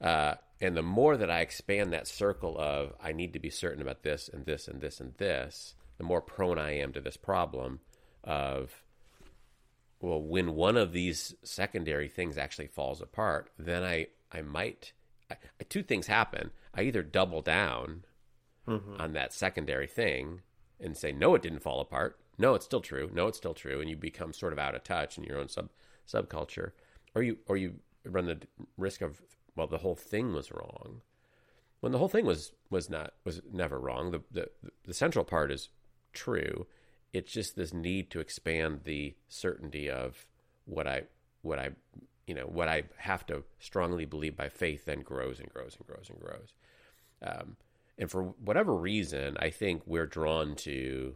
Uh, 0.00 0.34
and 0.64 0.76
the 0.76 0.82
more 0.82 1.16
that 1.16 1.30
I 1.30 1.40
expand 1.40 1.92
that 1.92 2.08
circle 2.08 2.56
of 2.58 2.94
I 3.02 3.12
need 3.12 3.32
to 3.34 3.38
be 3.38 3.50
certain 3.50 3.82
about 3.82 4.02
this 4.02 4.28
and 4.28 4.46
this 4.46 4.66
and 4.66 4.80
this 4.80 5.00
and 5.00 5.14
this, 5.18 5.74
the 5.98 6.04
more 6.04 6.20
prone 6.20 6.58
I 6.58 6.78
am 6.78 6.92
to 6.92 7.00
this 7.00 7.16
problem 7.16 7.80
of 8.22 8.82
well, 10.00 10.20
when 10.20 10.54
one 10.54 10.76
of 10.76 10.92
these 10.92 11.34
secondary 11.42 12.08
things 12.08 12.36
actually 12.36 12.66
falls 12.66 13.00
apart, 13.00 13.50
then 13.58 13.84
I 13.84 14.08
I 14.32 14.42
might 14.42 14.92
I, 15.30 15.36
two 15.68 15.82
things 15.82 16.06
happen. 16.06 16.50
I 16.74 16.82
either 16.82 17.02
double 17.02 17.42
down 17.42 18.04
mm-hmm. 18.66 19.00
on 19.00 19.12
that 19.12 19.32
secondary 19.32 19.86
thing 19.86 20.40
and 20.80 20.96
say 20.96 21.12
no, 21.12 21.34
it 21.34 21.42
didn't 21.42 21.62
fall 21.62 21.80
apart. 21.80 22.18
No, 22.38 22.54
it's 22.54 22.64
still 22.64 22.80
true. 22.80 23.10
No, 23.12 23.28
it's 23.28 23.38
still 23.38 23.54
true, 23.54 23.80
and 23.80 23.88
you 23.88 23.96
become 23.96 24.32
sort 24.32 24.52
of 24.52 24.58
out 24.58 24.74
of 24.74 24.82
touch 24.82 25.18
in 25.18 25.24
your 25.24 25.38
own 25.38 25.48
sub 25.48 25.70
subculture, 26.10 26.72
or 27.14 27.22
you 27.22 27.38
or 27.46 27.56
you 27.56 27.74
run 28.04 28.26
the 28.26 28.38
risk 28.76 29.02
of 29.02 29.20
well, 29.56 29.66
the 29.66 29.78
whole 29.78 29.96
thing 29.96 30.32
was 30.32 30.52
wrong. 30.52 31.02
When 31.80 31.92
the 31.92 31.98
whole 31.98 32.08
thing 32.08 32.26
was 32.26 32.52
was 32.70 32.88
not 32.88 33.14
was 33.24 33.42
never 33.52 33.78
wrong. 33.78 34.10
The 34.10 34.22
the 34.30 34.50
the 34.84 34.94
central 34.94 35.24
part 35.24 35.52
is 35.52 35.68
true 36.12 36.66
it's 37.14 37.32
just 37.32 37.54
this 37.54 37.72
need 37.72 38.10
to 38.10 38.20
expand 38.20 38.80
the 38.82 39.14
certainty 39.28 39.88
of 39.88 40.26
what 40.66 40.86
I 40.86 41.04
what 41.42 41.58
I 41.58 41.70
you 42.26 42.34
know 42.34 42.46
what 42.46 42.68
I 42.68 42.82
have 42.96 43.24
to 43.26 43.44
strongly 43.60 44.04
believe 44.04 44.36
by 44.36 44.48
faith 44.48 44.84
then 44.84 45.00
grows 45.00 45.38
and 45.38 45.48
grows 45.48 45.76
and 45.76 45.86
grows 45.86 46.10
and 46.10 46.20
grows. 46.20 46.52
Um, 47.22 47.56
and 47.96 48.10
for 48.10 48.24
whatever 48.44 48.74
reason, 48.74 49.36
I 49.38 49.50
think 49.50 49.82
we're 49.86 50.06
drawn 50.06 50.56
to 50.56 51.14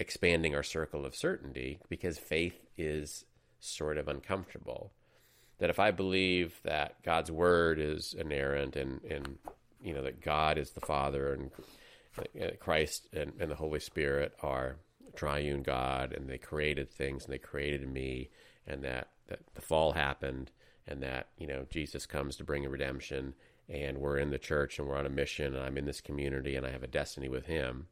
expanding 0.00 0.54
our 0.54 0.62
circle 0.62 1.04
of 1.04 1.14
certainty 1.14 1.78
because 1.90 2.18
faith 2.18 2.66
is 2.78 3.26
sort 3.60 3.98
of 3.98 4.08
uncomfortable. 4.08 4.92
That 5.58 5.70
if 5.70 5.80
I 5.80 5.90
believe 5.90 6.60
that 6.64 7.02
God's 7.02 7.30
word 7.30 7.78
is 7.78 8.14
inerrant 8.14 8.76
and, 8.76 9.00
and 9.02 9.38
you 9.82 9.92
know 9.92 10.02
that 10.02 10.20
God 10.20 10.58
is 10.58 10.70
the 10.70 10.80
Father 10.80 11.32
and 11.32 11.50
Christ 12.60 13.08
and, 13.12 13.32
and 13.38 13.50
the 13.50 13.56
Holy 13.56 13.80
Spirit 13.80 14.34
are 14.42 14.76
triune 15.14 15.62
God 15.62 16.12
and 16.12 16.28
they 16.28 16.38
created 16.38 16.90
things 16.90 17.24
and 17.24 17.32
they 17.32 17.38
created 17.38 17.88
me 17.88 18.30
and 18.66 18.84
that, 18.84 19.08
that 19.28 19.40
the 19.54 19.60
fall 19.60 19.92
happened 19.92 20.50
and 20.86 21.02
that 21.02 21.28
you 21.38 21.46
know 21.46 21.66
Jesus 21.70 22.06
comes 22.06 22.36
to 22.36 22.44
bring 22.44 22.64
a 22.64 22.68
redemption 22.68 23.34
and 23.68 23.98
we're 23.98 24.18
in 24.18 24.30
the 24.30 24.38
church 24.38 24.78
and 24.78 24.88
we're 24.88 24.96
on 24.96 25.06
a 25.06 25.10
mission 25.10 25.54
and 25.54 25.64
I'm 25.64 25.76
in 25.76 25.86
this 25.86 26.00
community 26.00 26.56
and 26.56 26.66
I 26.66 26.70
have 26.70 26.82
a 26.82 26.88
destiny 26.88 27.28
with 27.28 27.46
him 27.46 27.88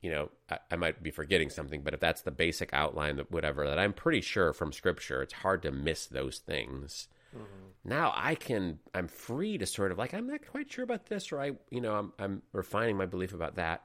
you 0.00 0.10
know, 0.10 0.30
I, 0.50 0.58
I, 0.70 0.76
might 0.76 1.02
be 1.02 1.10
forgetting 1.10 1.50
something, 1.50 1.82
but 1.82 1.94
if 1.94 2.00
that's 2.00 2.22
the 2.22 2.30
basic 2.30 2.70
outline, 2.72 3.16
that 3.16 3.30
whatever, 3.30 3.66
that 3.66 3.78
I'm 3.78 3.92
pretty 3.92 4.20
sure 4.20 4.52
from 4.52 4.72
scripture, 4.72 5.22
it's 5.22 5.32
hard 5.32 5.62
to 5.62 5.70
miss 5.70 6.06
those 6.06 6.38
things. 6.38 7.08
Mm-hmm. 7.34 7.88
Now 7.88 8.12
I 8.14 8.34
can, 8.34 8.78
I'm 8.94 9.08
free 9.08 9.58
to 9.58 9.66
sort 9.66 9.92
of 9.92 9.98
like, 9.98 10.14
I'm 10.14 10.26
not 10.26 10.46
quite 10.46 10.70
sure 10.70 10.84
about 10.84 11.06
this, 11.06 11.32
or 11.32 11.40
I, 11.40 11.52
you 11.70 11.80
know, 11.80 11.94
I'm, 11.94 12.12
I'm 12.18 12.42
refining 12.52 12.96
my 12.96 13.06
belief 13.06 13.32
about 13.32 13.56
that. 13.56 13.84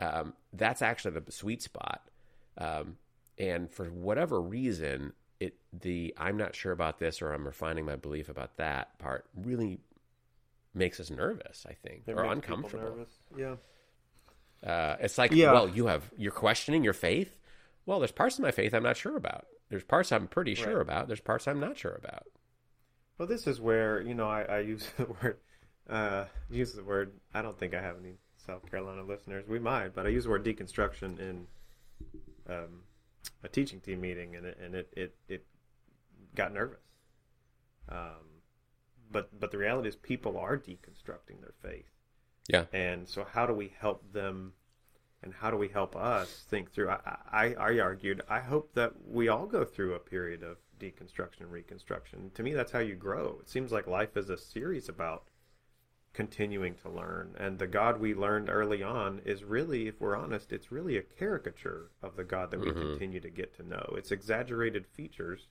Um, 0.00 0.34
that's 0.52 0.82
actually 0.82 1.18
the 1.18 1.32
sweet 1.32 1.62
spot. 1.62 2.02
Um, 2.56 2.96
and 3.38 3.70
for 3.70 3.86
whatever 3.86 4.40
reason, 4.40 5.12
it, 5.40 5.56
the, 5.72 6.14
I'm 6.16 6.36
not 6.36 6.54
sure 6.54 6.72
about 6.72 6.98
this, 6.98 7.22
or 7.22 7.32
I'm 7.32 7.46
refining 7.46 7.84
my 7.84 7.96
belief 7.96 8.28
about 8.28 8.56
that 8.56 8.98
part 8.98 9.26
really 9.36 9.80
makes 10.74 11.00
us 11.00 11.10
nervous, 11.10 11.66
I 11.68 11.74
think, 11.74 12.02
it 12.06 12.12
or 12.12 12.24
uncomfortable. 12.24 13.06
Yeah. 13.36 13.56
Uh, 14.64 14.96
it's 15.00 15.18
like, 15.18 15.32
yeah. 15.32 15.52
well, 15.52 15.68
you 15.68 15.86
have 15.86 16.10
you're 16.16 16.32
questioning 16.32 16.84
your 16.84 16.92
faith. 16.92 17.38
Well, 17.86 18.00
there's 18.00 18.12
parts 18.12 18.38
of 18.38 18.42
my 18.42 18.50
faith 18.50 18.74
I'm 18.74 18.82
not 18.82 18.96
sure 18.96 19.16
about. 19.16 19.46
There's 19.68 19.84
parts 19.84 20.12
I'm 20.12 20.26
pretty 20.26 20.54
sure 20.54 20.76
right. 20.76 20.82
about. 20.82 21.06
There's 21.06 21.20
parts 21.20 21.46
I'm 21.46 21.60
not 21.60 21.78
sure 21.78 21.98
about. 22.02 22.26
Well, 23.18 23.28
this 23.28 23.46
is 23.46 23.60
where 23.60 24.00
you 24.00 24.14
know 24.14 24.28
I, 24.28 24.42
I 24.42 24.58
use 24.60 24.88
the 24.96 25.06
word 25.22 25.38
uh, 25.88 26.24
use 26.50 26.74
the 26.74 26.84
word. 26.84 27.12
I 27.34 27.42
don't 27.42 27.58
think 27.58 27.74
I 27.74 27.80
have 27.80 27.96
any 28.00 28.14
South 28.36 28.68
Carolina 28.70 29.02
listeners. 29.02 29.46
We 29.48 29.58
might, 29.58 29.94
but 29.94 30.06
I 30.06 30.10
use 30.10 30.24
the 30.24 30.30
word 30.30 30.44
deconstruction 30.44 31.18
in 31.18 31.46
um, 32.48 32.82
a 33.42 33.48
teaching 33.48 33.80
team 33.80 34.00
meeting, 34.00 34.36
and 34.36 34.46
it 34.46 34.58
and 34.62 34.74
it 34.74 34.88
it, 34.96 35.14
it 35.28 35.46
got 36.34 36.52
nervous. 36.52 36.80
Um, 37.88 38.42
but 39.10 39.38
but 39.38 39.50
the 39.50 39.58
reality 39.58 39.88
is, 39.88 39.96
people 39.96 40.36
are 40.36 40.58
deconstructing 40.58 41.40
their 41.40 41.54
faith. 41.62 41.90
Yeah. 42.48 42.64
And 42.72 43.08
so, 43.08 43.24
how 43.30 43.46
do 43.46 43.52
we 43.52 43.72
help 43.78 44.12
them, 44.12 44.54
and 45.22 45.32
how 45.32 45.50
do 45.50 45.56
we 45.56 45.68
help 45.68 45.94
us 45.94 46.46
think 46.48 46.72
through? 46.72 46.90
I, 46.90 47.16
I, 47.30 47.54
I 47.54 47.78
argued, 47.78 48.22
I 48.28 48.40
hope 48.40 48.74
that 48.74 48.92
we 49.06 49.28
all 49.28 49.46
go 49.46 49.64
through 49.64 49.94
a 49.94 49.98
period 49.98 50.42
of 50.42 50.56
deconstruction 50.80 51.40
and 51.40 51.52
reconstruction. 51.52 52.30
To 52.34 52.42
me, 52.42 52.54
that's 52.54 52.72
how 52.72 52.78
you 52.78 52.94
grow. 52.94 53.38
It 53.40 53.48
seems 53.48 53.70
like 53.70 53.86
life 53.86 54.16
is 54.16 54.30
a 54.30 54.38
series 54.38 54.88
about 54.88 55.24
continuing 56.12 56.74
to 56.74 56.88
learn. 56.88 57.34
And 57.38 57.58
the 57.58 57.66
God 57.66 58.00
we 58.00 58.14
learned 58.14 58.48
early 58.48 58.82
on 58.82 59.20
is 59.24 59.44
really, 59.44 59.88
if 59.88 60.00
we're 60.00 60.16
honest, 60.16 60.52
it's 60.52 60.72
really 60.72 60.96
a 60.96 61.02
caricature 61.02 61.90
of 62.02 62.16
the 62.16 62.24
God 62.24 62.50
that 62.50 62.60
we 62.60 62.68
mm-hmm. 62.68 62.80
continue 62.80 63.20
to 63.20 63.30
get 63.30 63.54
to 63.56 63.62
know. 63.62 63.94
It's 63.96 64.10
exaggerated 64.10 64.86
features. 64.86 65.48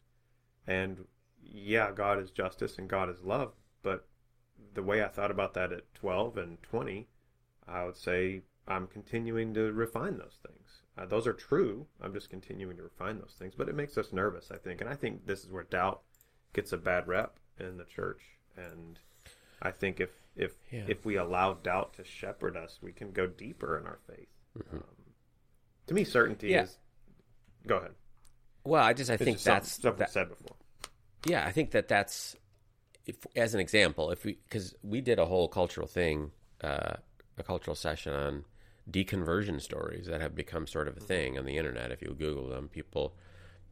And 0.65 1.05
yeah, 1.41 1.91
God 1.91 2.19
is 2.19 2.31
justice 2.31 2.77
and 2.77 2.89
God 2.89 3.09
is 3.09 3.21
love, 3.23 3.53
but 3.81 4.07
the 4.73 4.83
way 4.83 5.03
I 5.03 5.07
thought 5.07 5.31
about 5.31 5.53
that 5.55 5.71
at 5.71 5.93
12 5.95 6.37
and 6.37 6.61
20, 6.63 7.07
I 7.67 7.85
would 7.85 7.97
say 7.97 8.41
I'm 8.67 8.87
continuing 8.87 9.53
to 9.53 9.71
refine 9.71 10.17
those 10.17 10.37
things. 10.45 10.81
Uh, 10.97 11.05
those 11.05 11.27
are 11.27 11.33
true. 11.33 11.87
I'm 12.01 12.13
just 12.13 12.29
continuing 12.29 12.77
to 12.77 12.83
refine 12.83 13.19
those 13.19 13.35
things, 13.37 13.53
but 13.55 13.69
it 13.69 13.75
makes 13.75 13.97
us 13.97 14.11
nervous, 14.11 14.51
I 14.51 14.57
think. 14.57 14.81
And 14.81 14.89
I 14.89 14.95
think 14.95 15.25
this 15.25 15.43
is 15.43 15.51
where 15.51 15.63
doubt 15.63 16.01
gets 16.53 16.73
a 16.73 16.77
bad 16.77 17.07
rep 17.07 17.39
in 17.59 17.77
the 17.77 17.85
church. 17.85 18.21
And 18.55 18.99
I 19.61 19.71
think 19.71 19.99
if 19.99 20.09
if 20.35 20.53
yeah. 20.71 20.85
if 20.87 21.05
we 21.05 21.17
allow 21.17 21.53
doubt 21.53 21.93
to 21.95 22.03
shepherd 22.03 22.57
us, 22.57 22.79
we 22.81 22.91
can 22.91 23.11
go 23.11 23.27
deeper 23.27 23.77
in 23.77 23.85
our 23.85 23.99
faith. 24.07 24.29
Mm-hmm. 24.57 24.77
Um, 24.77 24.83
to 25.87 25.93
me, 25.93 26.03
certainty 26.03 26.49
yeah. 26.49 26.63
is. 26.63 26.77
Go 27.65 27.77
ahead. 27.77 27.91
Well, 28.63 28.83
I 28.83 28.93
just 28.93 29.09
I 29.09 29.15
it's 29.15 29.23
think 29.23 29.41
that's 29.41 29.81
something, 29.81 29.99
that, 29.99 30.11
said 30.11 30.29
before. 30.29 30.55
Yeah, 31.25 31.45
I 31.45 31.51
think 31.51 31.71
that 31.71 31.87
that's 31.87 32.35
if, 33.07 33.25
as 33.35 33.53
an 33.53 33.59
example, 33.59 34.11
if 34.11 34.25
we 34.25 34.37
because 34.47 34.75
we 34.83 35.01
did 35.01 35.17
a 35.17 35.25
whole 35.25 35.47
cultural 35.47 35.87
thing, 35.87 36.31
uh, 36.61 36.97
a 37.37 37.43
cultural 37.43 37.75
session 37.75 38.13
on 38.13 38.43
deconversion 38.91 39.61
stories 39.61 40.07
that 40.07 40.21
have 40.21 40.35
become 40.35 40.67
sort 40.67 40.87
of 40.87 40.97
a 40.97 40.99
thing 40.99 41.37
on 41.37 41.45
the 41.45 41.57
internet. 41.57 41.91
If 41.91 42.01
you 42.01 42.09
Google 42.09 42.49
them, 42.49 42.67
people, 42.67 43.15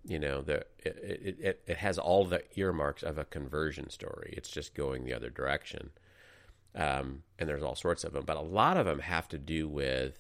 you 0.06 0.19
know, 0.19 0.41
the 0.41 0.65
it, 0.80 0.98
it, 1.04 1.38
it, 1.39 1.63
it 1.67 1.78
has 1.78 2.00
all 2.00 2.24
the 2.26 2.43
earmarks 2.58 3.04
of 3.04 3.17
a 3.17 3.26
conversion 3.26 3.89
story. 3.89 4.34
It's 4.38 4.50
just 4.50 4.74
going 4.74 5.04
the 5.04 5.13
other 5.13 5.30
direction, 5.30 5.91
um, 6.74 7.24
and 7.38 7.50
there's 7.50 7.63
all 7.63 7.76
sorts 7.76 8.06
of 8.06 8.13
them. 8.13 8.24
But 8.26 8.38
a 8.38 8.41
lot 8.41 8.78
of 8.78 8.86
them 8.86 9.00
have 9.00 9.28
to 9.30 9.38
do 9.38 9.67
with 9.67 10.17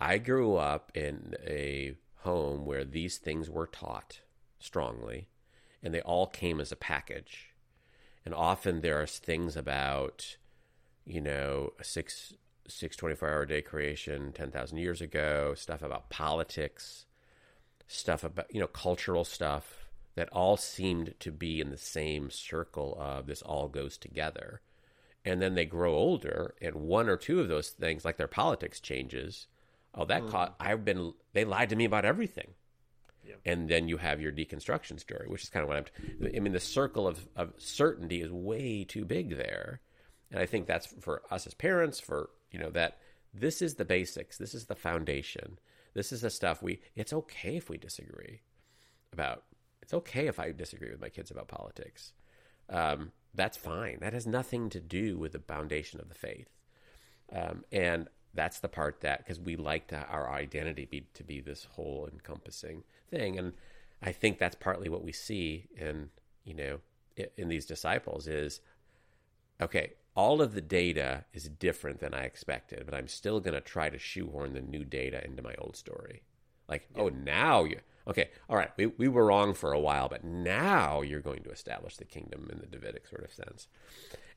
I 0.00 0.18
grew 0.18 0.54
up 0.54 0.92
in 0.94 1.34
a 1.44 1.96
home 2.18 2.64
where 2.64 2.84
these 2.84 3.18
things 3.18 3.50
were 3.50 3.66
taught 3.66 4.20
strongly, 4.60 5.26
and 5.82 5.92
they 5.92 6.00
all 6.00 6.28
came 6.28 6.60
as 6.60 6.70
a 6.70 6.76
package 6.76 7.51
and 8.24 8.34
often 8.34 8.80
there 8.80 9.00
are 9.00 9.06
things 9.06 9.56
about 9.56 10.36
you 11.04 11.20
know 11.20 11.72
a 11.78 11.84
six 11.84 12.34
six 12.68 12.96
24 12.96 13.28
hour 13.28 13.46
day 13.46 13.60
creation 13.60 14.32
10,000 14.32 14.78
years 14.78 15.00
ago 15.00 15.54
stuff 15.54 15.82
about 15.82 16.10
politics 16.10 17.06
stuff 17.86 18.24
about 18.24 18.46
you 18.54 18.60
know 18.60 18.66
cultural 18.66 19.24
stuff 19.24 19.86
that 20.14 20.28
all 20.30 20.56
seemed 20.56 21.14
to 21.18 21.30
be 21.30 21.60
in 21.60 21.70
the 21.70 21.76
same 21.76 22.30
circle 22.30 22.96
of 23.00 23.26
this 23.26 23.42
all 23.42 23.68
goes 23.68 23.98
together 23.98 24.60
and 25.24 25.40
then 25.40 25.54
they 25.54 25.64
grow 25.64 25.94
older 25.94 26.54
and 26.60 26.74
one 26.74 27.08
or 27.08 27.16
two 27.16 27.40
of 27.40 27.48
those 27.48 27.70
things 27.70 28.04
like 28.04 28.16
their 28.16 28.28
politics 28.28 28.80
changes 28.80 29.46
oh 29.94 30.04
that 30.04 30.22
mm. 30.22 30.30
caught 30.30 30.54
i've 30.60 30.84
been 30.84 31.12
they 31.32 31.44
lied 31.44 31.68
to 31.68 31.76
me 31.76 31.84
about 31.84 32.04
everything 32.04 32.54
and 33.44 33.68
then 33.68 33.88
you 33.88 33.96
have 33.96 34.20
your 34.20 34.32
deconstruction 34.32 34.98
story, 35.00 35.26
which 35.28 35.42
is 35.42 35.48
kind 35.48 35.62
of 35.62 35.68
what 35.68 35.78
I'm. 35.78 36.34
I 36.34 36.40
mean, 36.40 36.52
the 36.52 36.60
circle 36.60 37.06
of, 37.06 37.26
of 37.36 37.52
certainty 37.58 38.20
is 38.20 38.30
way 38.30 38.84
too 38.84 39.04
big 39.04 39.36
there, 39.36 39.80
and 40.30 40.40
I 40.40 40.46
think 40.46 40.66
that's 40.66 40.86
for 41.00 41.22
us 41.30 41.46
as 41.46 41.54
parents. 41.54 42.00
For 42.00 42.30
you 42.50 42.58
know 42.58 42.70
that 42.70 42.98
this 43.34 43.62
is 43.62 43.74
the 43.74 43.84
basics. 43.84 44.38
This 44.38 44.54
is 44.54 44.66
the 44.66 44.74
foundation. 44.74 45.58
This 45.94 46.12
is 46.12 46.22
the 46.22 46.30
stuff 46.30 46.62
we. 46.62 46.80
It's 46.94 47.12
okay 47.12 47.56
if 47.56 47.68
we 47.68 47.78
disagree 47.78 48.42
about. 49.12 49.44
It's 49.82 49.94
okay 49.94 50.28
if 50.28 50.38
I 50.38 50.52
disagree 50.52 50.90
with 50.90 51.00
my 51.00 51.08
kids 51.08 51.30
about 51.30 51.48
politics. 51.48 52.12
Um, 52.68 53.12
that's 53.34 53.56
fine. 53.56 53.98
That 54.00 54.12
has 54.12 54.26
nothing 54.26 54.70
to 54.70 54.80
do 54.80 55.18
with 55.18 55.32
the 55.32 55.40
foundation 55.40 56.00
of 56.00 56.08
the 56.08 56.14
faith. 56.14 56.48
Um, 57.32 57.64
and 57.72 58.08
that's 58.34 58.60
the 58.60 58.68
part 58.68 59.00
that 59.00 59.18
because 59.18 59.40
we 59.40 59.56
like 59.56 59.88
to 59.88 59.96
our 59.96 60.30
identity 60.30 60.86
be 60.86 61.06
to 61.14 61.24
be 61.24 61.40
this 61.40 61.64
whole 61.72 62.08
encompassing 62.10 62.84
thing 63.12 63.38
and 63.38 63.52
i 64.02 64.10
think 64.10 64.38
that's 64.38 64.56
partly 64.56 64.88
what 64.88 65.04
we 65.04 65.12
see 65.12 65.66
in 65.76 66.08
you 66.44 66.54
know 66.54 66.78
in 67.36 67.48
these 67.48 67.66
disciples 67.66 68.26
is 68.26 68.60
okay 69.60 69.92
all 70.14 70.42
of 70.42 70.54
the 70.54 70.60
data 70.60 71.24
is 71.32 71.48
different 71.48 72.00
than 72.00 72.14
i 72.14 72.22
expected 72.22 72.84
but 72.84 72.94
i'm 72.94 73.08
still 73.08 73.40
going 73.40 73.54
to 73.54 73.60
try 73.60 73.88
to 73.88 73.98
shoehorn 73.98 74.52
the 74.52 74.60
new 74.60 74.84
data 74.84 75.24
into 75.24 75.42
my 75.42 75.54
old 75.58 75.76
story 75.76 76.22
like 76.68 76.88
yeah. 76.94 77.02
oh 77.02 77.08
now 77.08 77.64
you 77.64 77.78
okay 78.08 78.30
all 78.48 78.56
right 78.56 78.70
we, 78.76 78.86
we 78.86 79.08
were 79.08 79.26
wrong 79.26 79.54
for 79.54 79.72
a 79.72 79.80
while 79.80 80.08
but 80.08 80.24
now 80.24 81.02
you're 81.02 81.20
going 81.20 81.42
to 81.42 81.50
establish 81.50 81.96
the 81.96 82.04
kingdom 82.04 82.48
in 82.50 82.58
the 82.58 82.66
davidic 82.66 83.06
sort 83.06 83.24
of 83.24 83.32
sense 83.32 83.68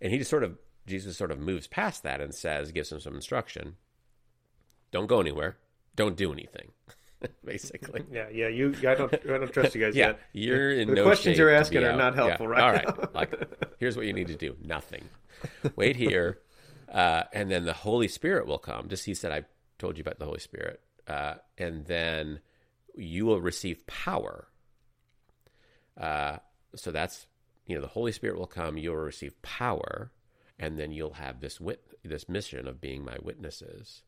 and 0.01 0.11
he 0.11 0.17
just 0.17 0.29
sort 0.29 0.43
of 0.43 0.57
jesus 0.85 1.17
sort 1.17 1.31
of 1.31 1.39
moves 1.39 1.65
past 1.65 2.03
that 2.03 2.21
and 2.21 2.35
says 2.35 2.71
gives 2.71 2.91
him 2.91 2.99
some 2.99 3.15
instruction 3.15 3.75
don't 4.95 5.07
go 5.07 5.19
anywhere. 5.19 5.57
Don't 5.97 6.15
do 6.15 6.31
anything. 6.31 6.71
Basically. 7.45 8.03
Yeah, 8.11 8.29
yeah. 8.31 8.47
You, 8.47 8.73
I 8.87 8.95
don't, 8.95 9.13
I 9.13 9.37
don't 9.37 9.51
trust 9.51 9.75
you 9.75 9.81
guys 9.81 9.95
yeah, 9.95 10.07
yet. 10.07 10.19
You're 10.33 10.71
in 10.71 10.89
the 10.89 10.95
no 10.95 11.03
questions 11.03 11.37
you're 11.37 11.53
asking 11.53 11.83
are 11.83 11.91
out. 11.91 11.97
not 11.97 12.15
helpful, 12.15 12.45
yeah. 12.45 12.51
right? 12.51 12.85
All 12.85 12.93
right. 12.93 13.15
Like, 13.15 13.75
here's 13.79 13.97
what 13.97 14.05
you 14.05 14.13
need 14.13 14.27
to 14.27 14.35
do. 14.35 14.55
Nothing. 14.63 15.03
Wait 15.75 15.95
here, 15.95 16.39
uh, 16.91 17.23
and 17.33 17.51
then 17.51 17.65
the 17.65 17.73
Holy 17.73 18.07
Spirit 18.07 18.47
will 18.47 18.57
come. 18.57 18.87
Just 18.87 19.05
he 19.05 19.13
said, 19.13 19.31
I 19.31 19.43
told 19.77 19.97
you 19.97 20.01
about 20.01 20.19
the 20.19 20.25
Holy 20.25 20.39
Spirit, 20.39 20.81
uh, 21.07 21.35
and 21.57 21.85
then 21.85 22.39
you 22.95 23.25
will 23.25 23.41
receive 23.41 23.85
power. 23.85 24.47
Uh, 25.99 26.37
so 26.75 26.91
that's 26.91 27.27
you 27.65 27.75
know 27.75 27.81
the 27.81 27.87
Holy 27.87 28.11
Spirit 28.11 28.37
will 28.37 28.47
come. 28.47 28.77
You 28.77 28.91
will 28.91 28.97
receive 28.97 29.41
power, 29.41 30.11
and 30.57 30.77
then 30.79 30.91
you'll 30.91 31.13
have 31.13 31.41
this 31.41 31.59
wit 31.59 31.81
this 32.03 32.29
mission 32.29 32.67
of 32.67 32.79
being 32.79 33.03
my 33.03 33.17
witnesses 33.21 34.03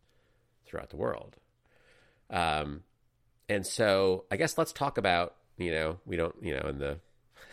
throughout 0.66 0.90
the 0.90 0.98
world. 0.98 1.38
Um, 2.30 2.84
and 3.50 3.66
so 3.66 4.26
I 4.32 4.38
guess 4.38 4.58
let's 4.58 4.74
talk 4.74 4.98
about, 4.98 5.36
you 5.58 5.72
know, 5.72 6.00
we 6.06 6.18
don't, 6.18 6.36
you 6.42 6.54
know, 6.56 6.68
in 6.70 6.80
the, 6.80 7.00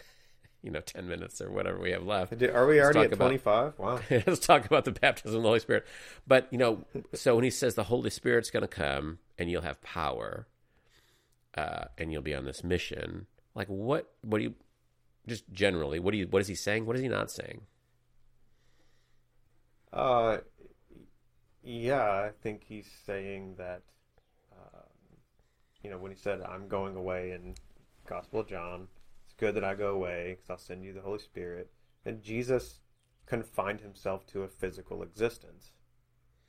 you 0.62 0.70
know 0.70 0.80
ten 0.80 1.08
minutes 1.08 1.40
or 1.40 1.50
whatever 1.50 1.78
we 1.78 1.90
have 1.92 2.04
left. 2.04 2.32
Are 2.42 2.66
we 2.66 2.80
already 2.80 3.00
at 3.00 3.12
25? 3.12 3.74
Wow. 3.78 4.00
Let's 4.10 4.46
talk 4.46 4.64
about 4.66 4.84
the 4.84 4.92
baptism 4.92 5.36
of 5.36 5.42
the 5.42 5.48
Holy 5.48 5.60
Spirit. 5.60 5.86
But 6.26 6.48
you 6.50 6.58
know, 6.58 6.84
so 7.12 7.34
when 7.34 7.44
he 7.44 7.50
says 7.50 7.74
the 7.74 7.84
Holy 7.84 8.10
Spirit's 8.10 8.50
going 8.50 8.62
to 8.62 8.68
come 8.68 9.18
and 9.38 9.50
you'll 9.50 9.62
have 9.62 9.80
power, 9.82 10.46
uh, 11.56 11.84
and 11.98 12.12
you'll 12.12 12.22
be 12.22 12.34
on 12.34 12.44
this 12.44 12.64
mission, 12.64 13.26
like 13.54 13.68
what? 13.68 14.10
What 14.22 14.38
do 14.38 14.44
you? 14.44 14.54
Just 15.26 15.50
generally, 15.52 15.98
what 15.98 16.12
do 16.12 16.18
you? 16.18 16.26
What 16.26 16.42
is 16.42 16.48
he 16.48 16.54
saying? 16.54 16.86
What 16.86 16.96
is 16.96 17.02
he 17.02 17.08
not 17.08 17.30
saying? 17.30 17.62
Uh, 19.92 20.38
yeah, 21.62 22.02
I 22.02 22.30
think 22.42 22.64
he's 22.64 22.88
saying 23.06 23.54
that, 23.58 23.82
you 25.84 25.90
know, 25.90 25.98
when 25.98 26.10
he 26.10 26.16
said, 26.16 26.40
I'm 26.42 26.66
going 26.66 26.96
away 26.96 27.32
in 27.32 27.54
Gospel 28.08 28.40
of 28.40 28.48
John, 28.48 28.88
it's 29.24 29.34
good 29.34 29.54
that 29.54 29.64
I 29.64 29.74
go 29.74 29.94
away 29.94 30.30
because 30.30 30.50
I'll 30.50 30.58
send 30.58 30.82
you 30.82 30.92
the 30.92 31.02
Holy 31.02 31.18
Spirit. 31.18 31.70
And 32.04 32.22
Jesus 32.22 32.80
confined 33.26 33.80
himself 33.80 34.26
to 34.28 34.42
a 34.42 34.48
physical 34.48 35.02
existence. 35.02 35.70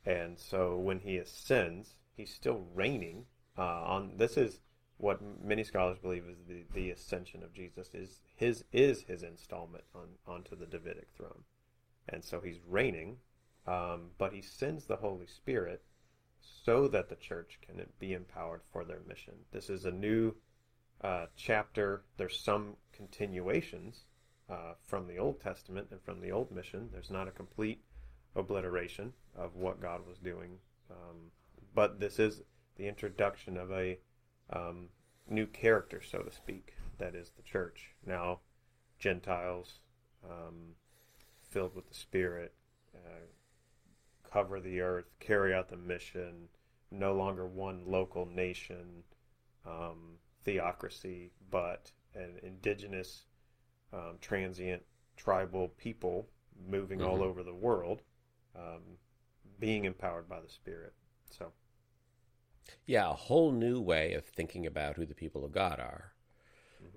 And 0.04 0.38
so 0.38 0.76
when 0.76 1.00
he 1.00 1.18
ascends, 1.18 1.96
he's 2.16 2.32
still 2.32 2.66
reigning 2.74 3.26
uh, 3.58 3.62
on 3.62 4.12
this 4.16 4.36
is 4.36 4.60
what 4.98 5.20
many 5.44 5.62
scholars 5.62 5.98
believe 5.98 6.24
is 6.28 6.38
the, 6.48 6.64
the 6.74 6.90
ascension 6.90 7.42
of 7.42 7.52
Jesus 7.52 7.90
is 7.94 8.20
his 8.34 8.64
is 8.72 9.02
his 9.02 9.22
installment 9.22 9.84
on 9.94 10.08
onto 10.26 10.56
the 10.56 10.66
Davidic 10.66 11.08
throne. 11.16 11.44
And 12.08 12.24
so 12.24 12.40
he's 12.40 12.60
reigning 12.66 13.18
um, 13.66 14.10
but 14.18 14.32
he 14.32 14.42
sends 14.42 14.84
the 14.84 14.96
Holy 14.96 15.26
Spirit 15.26 15.82
so 16.64 16.88
that 16.88 17.08
the 17.08 17.16
church 17.16 17.58
can 17.64 17.84
be 17.98 18.12
empowered 18.12 18.62
for 18.72 18.84
their 18.84 19.00
mission. 19.08 19.34
This 19.52 19.70
is 19.70 19.84
a 19.84 19.90
new 19.90 20.34
uh, 21.02 21.26
chapter. 21.36 22.02
There's 22.16 22.38
some 22.38 22.76
continuations 22.92 24.04
uh, 24.48 24.74
from 24.84 25.06
the 25.06 25.18
Old 25.18 25.40
Testament 25.40 25.88
and 25.90 26.00
from 26.02 26.20
the 26.20 26.32
old 26.32 26.50
mission. 26.50 26.88
There's 26.92 27.10
not 27.10 27.28
a 27.28 27.32
complete 27.32 27.82
obliteration 28.34 29.12
of 29.34 29.56
what 29.56 29.80
God 29.80 30.06
was 30.06 30.18
doing, 30.18 30.58
um, 30.90 31.30
but 31.74 32.00
this 32.00 32.18
is 32.18 32.42
the 32.76 32.86
introduction 32.86 33.56
of 33.56 33.70
a 33.70 33.98
um, 34.50 34.88
new 35.28 35.46
character, 35.46 36.00
so 36.02 36.18
to 36.18 36.32
speak, 36.32 36.74
that 36.98 37.14
is 37.14 37.32
the 37.36 37.42
church. 37.42 37.90
Now, 38.06 38.40
Gentiles 38.98 39.80
um, 40.24 40.74
filled 41.42 41.74
with 41.74 41.88
the 41.88 41.94
Spirit. 41.94 42.54
Uh, 42.94 43.26
cover 44.30 44.60
the 44.60 44.80
earth, 44.80 45.06
carry 45.20 45.54
out 45.54 45.68
the 45.68 45.76
mission, 45.76 46.48
no 46.90 47.14
longer 47.14 47.46
one 47.46 47.84
local 47.86 48.26
nation 48.26 49.04
um, 49.66 50.18
theocracy, 50.44 51.32
but 51.50 51.90
an 52.14 52.38
indigenous, 52.42 53.26
um, 53.92 54.18
transient, 54.20 54.82
tribal 55.16 55.68
people 55.78 56.28
moving 56.68 57.02
all 57.02 57.22
Mhm. 57.22 57.22
over 57.22 57.42
the 57.42 57.54
world, 57.54 58.02
um, 58.56 58.98
being 59.60 59.84
empowered 59.84 60.28
by 60.28 60.40
the 60.40 60.48
Spirit. 60.48 60.94
So, 61.30 61.52
Yeah, 62.86 63.10
a 63.10 63.14
whole 63.14 63.52
new 63.52 63.80
way 63.80 64.14
of 64.14 64.24
thinking 64.24 64.66
about 64.66 64.96
who 64.96 65.06
the 65.06 65.14
people 65.14 65.44
of 65.44 65.52
God 65.52 65.80
are. 65.80 66.12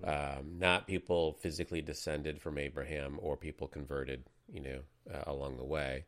Um, 0.04 0.58
not 0.58 0.86
people 0.86 1.34
physically 1.34 1.82
descended 1.82 2.40
from 2.40 2.58
Abraham 2.58 3.18
or 3.22 3.36
people 3.36 3.68
converted, 3.68 4.24
you 4.52 4.60
know, 4.60 4.80
uh, 5.12 5.24
along 5.26 5.58
the 5.58 5.64
way. 5.64 6.06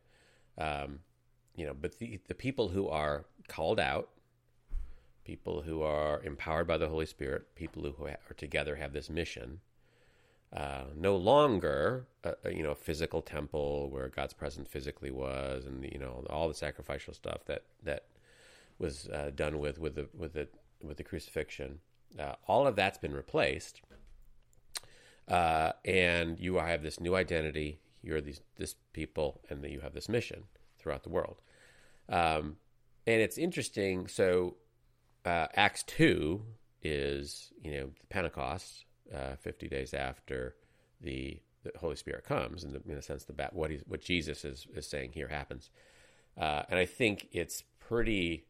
Um, 0.57 1.01
you 1.55 1.65
know, 1.65 1.73
but 1.79 1.99
the 1.99 2.19
the 2.27 2.33
people 2.33 2.69
who 2.69 2.87
are 2.87 3.25
called 3.47 3.79
out, 3.79 4.09
people 5.23 5.61
who 5.61 5.81
are 5.81 6.21
empowered 6.23 6.67
by 6.67 6.77
the 6.77 6.89
Holy 6.89 7.05
Spirit, 7.05 7.55
people 7.55 7.83
who 7.83 8.05
are 8.05 8.33
together 8.37 8.75
have 8.75 8.93
this 8.93 9.09
mission. 9.09 9.59
Uh, 10.51 10.83
no 10.95 11.15
longer, 11.15 12.05
a, 12.23 12.35
a, 12.43 12.53
you 12.53 12.61
know, 12.61 12.71
a 12.71 12.75
physical 12.75 13.23
temple 13.23 13.89
where 13.89 14.07
God's 14.07 14.33
presence 14.33 14.67
physically 14.67 15.09
was, 15.09 15.65
and 15.65 15.83
you 15.83 15.97
know, 15.97 16.23
all 16.29 16.47
the 16.47 16.53
sacrificial 16.53 17.13
stuff 17.13 17.45
that 17.45 17.63
that 17.83 18.05
was 18.77 19.07
uh, 19.09 19.31
done 19.35 19.59
with 19.59 19.79
with 19.79 19.95
the 19.95 20.07
with 20.15 20.33
the 20.33 20.47
with 20.81 20.97
the 20.97 21.03
crucifixion. 21.03 21.79
Uh, 22.19 22.35
all 22.47 22.67
of 22.67 22.75
that's 22.75 22.99
been 22.99 23.15
replaced, 23.15 23.81
uh, 25.27 25.71
and 25.83 26.39
you 26.39 26.55
have 26.55 26.83
this 26.83 26.99
new 26.99 27.15
identity. 27.15 27.79
You're 28.03 28.21
these 28.21 28.41
this 28.57 28.75
people, 28.91 29.41
and 29.49 29.63
you 29.65 29.79
have 29.79 29.93
this 29.93 30.07
mission 30.07 30.43
throughout 30.83 31.03
the 31.03 31.09
world. 31.09 31.41
Um, 32.09 32.57
and 33.07 33.21
it's 33.21 33.37
interesting. 33.37 34.07
So 34.07 34.57
uh, 35.25 35.47
Acts 35.55 35.83
two 35.83 36.43
is 36.81 37.51
you 37.63 37.71
know 37.71 37.89
Pentecost, 38.09 38.85
uh, 39.13 39.35
fifty 39.39 39.67
days 39.67 39.93
after 39.93 40.55
the, 41.01 41.39
the 41.63 41.71
Holy 41.79 41.95
Spirit 41.95 42.25
comes, 42.25 42.63
and 42.63 42.79
in 42.87 42.97
a 42.97 43.01
sense, 43.01 43.23
the 43.23 43.33
what 43.53 43.71
what 43.87 44.01
Jesus 44.01 44.45
is 44.45 44.67
is 44.75 44.85
saying 44.85 45.13
here 45.13 45.29
happens. 45.29 45.69
Uh, 46.39 46.63
and 46.69 46.79
I 46.79 46.85
think 46.85 47.27
it's 47.31 47.63
pretty 47.79 48.45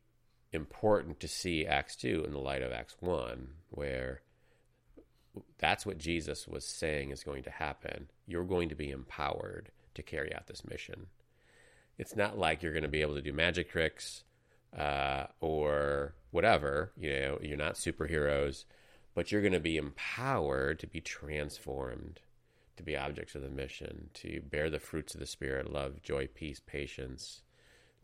important 0.54 1.19
to 1.19 1.28
see 1.28 1.65
Acts 1.65 1.96
2 1.96 2.24
in 2.26 2.32
the 2.32 2.39
light 2.39 2.62
of 2.62 2.72
Acts 2.72 2.96
1, 3.00 3.48
where 3.69 4.22
that's 5.58 5.86
what 5.86 5.98
Jesus 5.98 6.48
was 6.48 6.65
saying 6.65 7.10
is 7.10 7.24
going 7.24 7.43
to 7.43 7.50
happen. 7.50 8.10
You're 8.28 8.43
going 8.43 8.69
to 8.69 8.76
be 8.76 8.91
empowered 8.91 9.72
to 9.96 10.04
carry 10.04 10.34
out 10.34 10.48
this 10.48 10.63
mission. 10.65 11.08
It's 11.97 12.15
not 12.15 12.38
like 12.38 12.63
you're 12.63 12.73
going 12.73 12.84
to 12.84 12.89
be 12.89 13.01
able 13.01 13.15
to 13.15 13.21
do 13.21 13.34
magic 13.34 13.69
tricks 13.71 14.23
uh, 14.77 15.25
or 15.39 16.15
whatever. 16.32 16.91
You 16.97 17.12
know, 17.12 17.39
you're 17.41 17.58
not 17.58 17.75
superheroes, 17.75 18.65
but 19.13 19.32
you're 19.32 19.41
going 19.41 19.53
to 19.53 19.60
be 19.60 19.77
empowered 19.77 20.79
to 20.79 20.88
be 20.88 21.01
transformed, 21.01 22.19
to 22.77 22.84
be 22.84 22.97
objects 22.97 23.36
of 23.36 23.41
the 23.41 23.49
mission, 23.49 24.10
to 24.15 24.41
bear 24.41 24.69
the 24.69 24.79
fruits 24.79 25.13
of 25.13 25.19
the 25.19 25.27
Spirit 25.27 25.71
love, 25.71 26.01
joy, 26.01 26.27
peace, 26.34 26.62
patience 26.65 27.41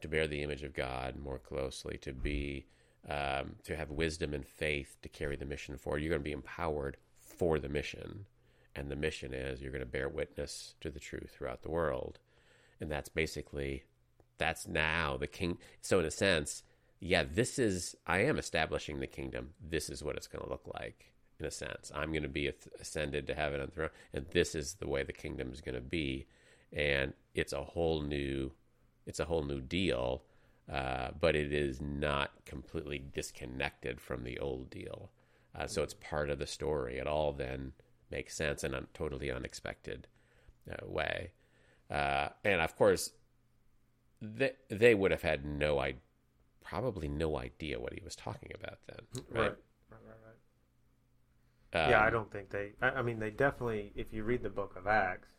to 0.02 0.08
bear 0.08 0.28
the 0.28 0.42
image 0.42 0.64
of 0.64 0.74
God 0.74 1.18
more 1.18 1.40
closely, 1.40 1.98
to 2.00 2.14
be 2.14 2.66
um, 3.08 3.56
to 3.64 3.76
have 3.76 3.90
wisdom 3.90 4.34
and 4.34 4.46
faith 4.46 4.98
to 5.02 5.10
carry 5.10 5.36
the 5.36 5.46
mission 5.46 5.78
forward. 5.78 6.02
You're 6.02 6.10
going 6.10 6.22
to 6.22 6.24
be 6.24 6.32
empowered 6.32 6.98
for 7.20 7.60
the 7.60 7.70
mission, 7.70 8.26
and 8.76 8.90
the 8.90 8.96
mission 8.96 9.34
is 9.34 9.62
you're 9.62 9.72
going 9.72 9.80
to 9.80 9.86
bear 9.86 10.10
witness 10.10 10.76
to 10.82 10.90
the 10.90 11.00
truth 11.00 11.32
throughout 11.32 11.64
the 11.64 11.72
world, 11.72 12.20
and 12.80 12.92
that's 12.92 13.10
basically 13.10 13.84
that's 14.38 14.68
now 14.68 15.18
the 15.18 15.28
king. 15.28 15.58
So 15.82 16.00
in 16.00 16.06
a 16.06 16.12
sense, 16.12 16.64
yeah, 17.00 17.24
this 17.30 17.60
is 17.60 17.96
I 18.08 18.20
am 18.20 18.38
establishing 18.38 19.00
the 19.00 19.08
kingdom. 19.08 19.52
This 19.62 19.90
is 19.90 20.04
what 20.04 20.16
it's 20.16 20.28
going 20.28 20.44
to 20.44 20.50
look 20.50 20.70
like. 20.74 21.06
In 21.40 21.46
a 21.46 21.52
sense, 21.52 21.90
I'm 21.96 22.12
going 22.12 22.24
to 22.24 22.30
be 22.30 22.52
ascended 22.82 23.26
to 23.28 23.34
heaven 23.34 23.62
and 23.62 23.74
throne, 23.74 23.92
and 24.14 24.26
this 24.32 24.56
is 24.56 24.74
the 24.74 24.90
way 24.90 25.04
the 25.04 25.14
kingdom 25.14 25.54
is 25.54 25.62
going 25.62 25.76
to 25.76 25.82
be, 25.82 26.28
and 26.74 27.14
it's 27.34 27.54
a 27.54 27.64
whole 27.64 28.02
new 28.02 28.52
it's 29.06 29.20
a 29.20 29.26
whole 29.26 29.44
new 29.44 29.62
deal, 29.62 30.24
uh, 30.72 31.10
but 31.20 31.36
it 31.36 31.52
is 31.52 31.82
not 31.82 32.32
completely 32.46 33.00
disconnected 33.00 34.00
from 34.00 34.24
the 34.24 34.38
old 34.38 34.70
deal. 34.70 35.10
Uh, 35.58 35.66
so 35.66 35.82
it's 35.82 35.96
part 35.96 36.30
of 36.30 36.38
the 36.38 36.46
story. 36.46 37.00
It 37.00 37.08
all 37.08 37.34
then 37.34 37.72
makes 38.12 38.36
sense 38.36 38.64
in 38.64 38.74
a 38.76 38.84
totally 38.94 39.32
unexpected 39.32 40.08
uh, 40.72 40.86
way. 40.86 41.32
Uh, 41.90 42.30
and 42.44 42.62
of 42.62 42.76
course, 42.76 43.12
they, 44.22 44.52
they 44.70 44.94
would 44.94 45.12
have 45.12 45.22
had 45.24 45.46
no 45.46 45.80
idea, 45.80 46.02
probably 46.64 47.08
no 47.08 47.38
idea 47.38 47.80
what 47.80 47.94
he 47.94 48.02
was 48.04 48.16
talking 48.16 48.52
about 48.54 48.78
then. 48.88 49.24
Right. 49.30 49.42
right, 49.42 49.56
right, 49.92 50.18
right. 51.74 51.86
Um, 51.86 51.90
yeah, 51.92 52.04
I 52.04 52.10
don't 52.10 52.32
think 52.32 52.50
they. 52.50 52.74
I, 52.82 52.90
I 52.90 53.02
mean, 53.02 53.20
they 53.20 53.32
definitely. 53.32 53.92
If 53.96 54.14
you 54.14 54.24
read 54.24 54.44
the 54.44 54.50
book 54.50 54.76
of 54.76 54.88
Acts, 54.88 55.30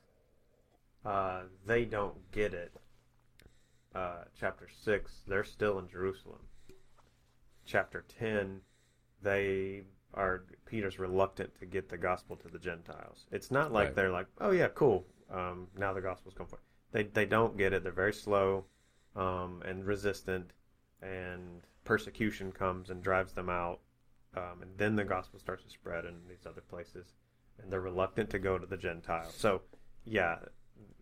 uh, 1.05 1.43
they 1.67 1.85
don't 1.85 2.31
get 2.33 2.55
it. 2.55 2.73
Uh, 3.95 4.25
chapter 4.39 4.69
six, 4.83 5.23
they're 5.27 5.45
still 5.45 5.79
in 5.79 5.89
Jerusalem. 5.89 6.39
Chapter 7.65 8.05
ten, 8.19 8.61
they 9.23 9.83
are. 10.15 10.45
Peter's 10.67 10.99
reluctant 11.01 11.59
to 11.59 11.67
get 11.67 11.89
the 11.89 11.99
gospel 11.99 12.37
to 12.37 12.49
the 12.49 12.59
Gentiles. 12.59 13.27
It's 13.33 13.51
not 13.51 13.73
like 13.73 13.89
Right. 13.89 13.95
they're 13.97 14.11
like, 14.13 14.27
oh 14.41 14.53
yeah, 14.53 14.69
cool. 14.69 15.05
Um, 15.33 15.69
now 15.79 15.93
the 15.93 16.01
gospel's 16.01 16.35
come 16.35 16.47
forth. 16.47 16.63
They 16.93 17.05
they 17.05 17.27
don't 17.27 17.57
get 17.57 17.73
it. 17.73 17.83
They're 17.83 17.93
very 17.93 18.13
slow, 18.13 18.65
um, 19.15 19.63
and 19.65 19.85
resistant, 19.87 20.53
and 21.03 21.63
persecution 21.85 22.53
comes 22.53 22.91
and 22.91 23.03
drives 23.03 23.33
them 23.33 23.49
out. 23.49 23.81
Um, 24.37 24.63
and 24.63 24.71
then 24.77 24.97
the 24.97 25.05
gospel 25.05 25.39
starts 25.41 25.65
to 25.65 25.71
spread 25.71 26.05
in 26.05 26.15
these 26.29 26.47
other 26.47 26.61
places, 26.61 27.15
and 27.61 27.73
they're 27.73 27.81
reluctant 27.81 28.31
to 28.31 28.39
go 28.39 28.59
to 28.59 28.67
the 28.67 28.77
Gentiles. 28.77 29.35
So, 29.37 29.63
yeah, 30.05 30.37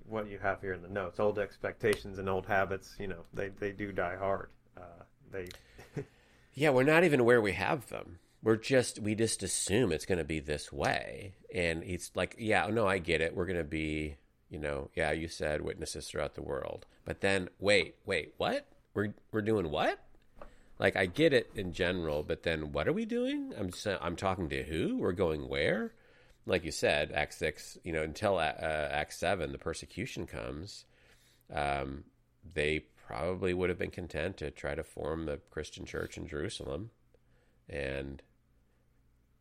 what 0.07 0.31
you 0.31 0.39
have 0.39 0.63
here 0.63 0.73
in 0.73 0.81
the 0.81 0.89
notes, 0.89 1.21
old 1.21 1.39
expectations 1.39 2.19
and 2.19 2.29
old 2.29 2.47
habits, 2.47 2.97
you 2.99 3.07
know, 3.07 3.25
they, 3.35 3.51
they 3.51 3.73
do 3.73 3.93
die 3.93 4.17
hard. 4.17 4.49
Uh, 4.77 5.03
they, 5.31 5.49
Yeah, 6.55 6.71
we're 6.71 6.83
not 6.83 7.05
even 7.05 7.25
where 7.25 7.41
we 7.41 7.53
have 7.53 7.89
them. 7.89 8.19
We're 8.43 8.57
just 8.57 9.01
we 9.01 9.15
just 9.15 9.43
assume 9.43 9.93
it's 9.93 10.07
going 10.07 10.19
to 10.19 10.25
be 10.25 10.41
this 10.41 10.73
way, 10.73 11.35
and 11.53 11.83
it's 11.83 12.13
like, 12.15 12.37
yeah, 12.39 12.67
no, 12.69 12.87
I 12.87 12.99
get 12.99 13.21
it. 13.21 13.35
We're 13.35 13.47
going 13.47 13.59
to 13.59 13.65
be, 13.65 14.17
you 14.49 14.59
know, 14.59 14.91
yeah, 14.95 15.11
you 15.11 15.29
said 15.29 15.61
witnesses 15.63 16.07
throughout 16.07 16.35
the 16.35 16.43
world, 16.43 16.87
but 17.05 17.21
then 17.21 17.49
wait, 17.59 17.97
wait, 18.07 18.35
what? 18.37 18.67
We're 18.95 19.15
we're 19.33 19.43
doing 19.43 19.71
what? 19.71 19.99
Like 20.79 20.95
I 20.95 21.07
get 21.07 21.33
it 21.33 21.51
in 21.57 21.73
general, 21.73 22.23
but 22.23 22.45
then 22.45 22.73
what 22.73 22.87
are 22.87 22.93
we 22.93 23.05
doing? 23.05 23.53
I'm 23.59 23.73
sa- 23.73 23.99
I'm 24.01 24.15
talking 24.15 24.49
to 24.51 24.63
who? 24.63 24.97
We're 24.97 25.13
going 25.13 25.49
where? 25.49 25.93
like 26.49 26.65
you 26.65 26.73
said, 26.73 27.13
Acts 27.13 27.37
six, 27.37 27.79
you 27.85 27.93
know, 27.93 28.03
until 28.03 28.39
uh, 28.39 28.41
Acts 28.41 29.19
seven, 29.19 29.53
the 29.53 29.59
persecution 29.59 30.27
comes. 30.27 30.87
Um, 31.53 32.05
they 32.55 32.81
probably 33.07 33.55
would 33.55 33.69
have 33.69 33.79
been 33.79 33.91
content 33.91 34.39
to 34.39 34.51
try 34.51 34.75
to 34.75 34.83
form 34.83 35.27
the 35.27 35.41
Christian 35.51 35.85
church 35.85 36.17
in 36.17 36.27
Jerusalem, 36.27 36.91
and 37.69 38.23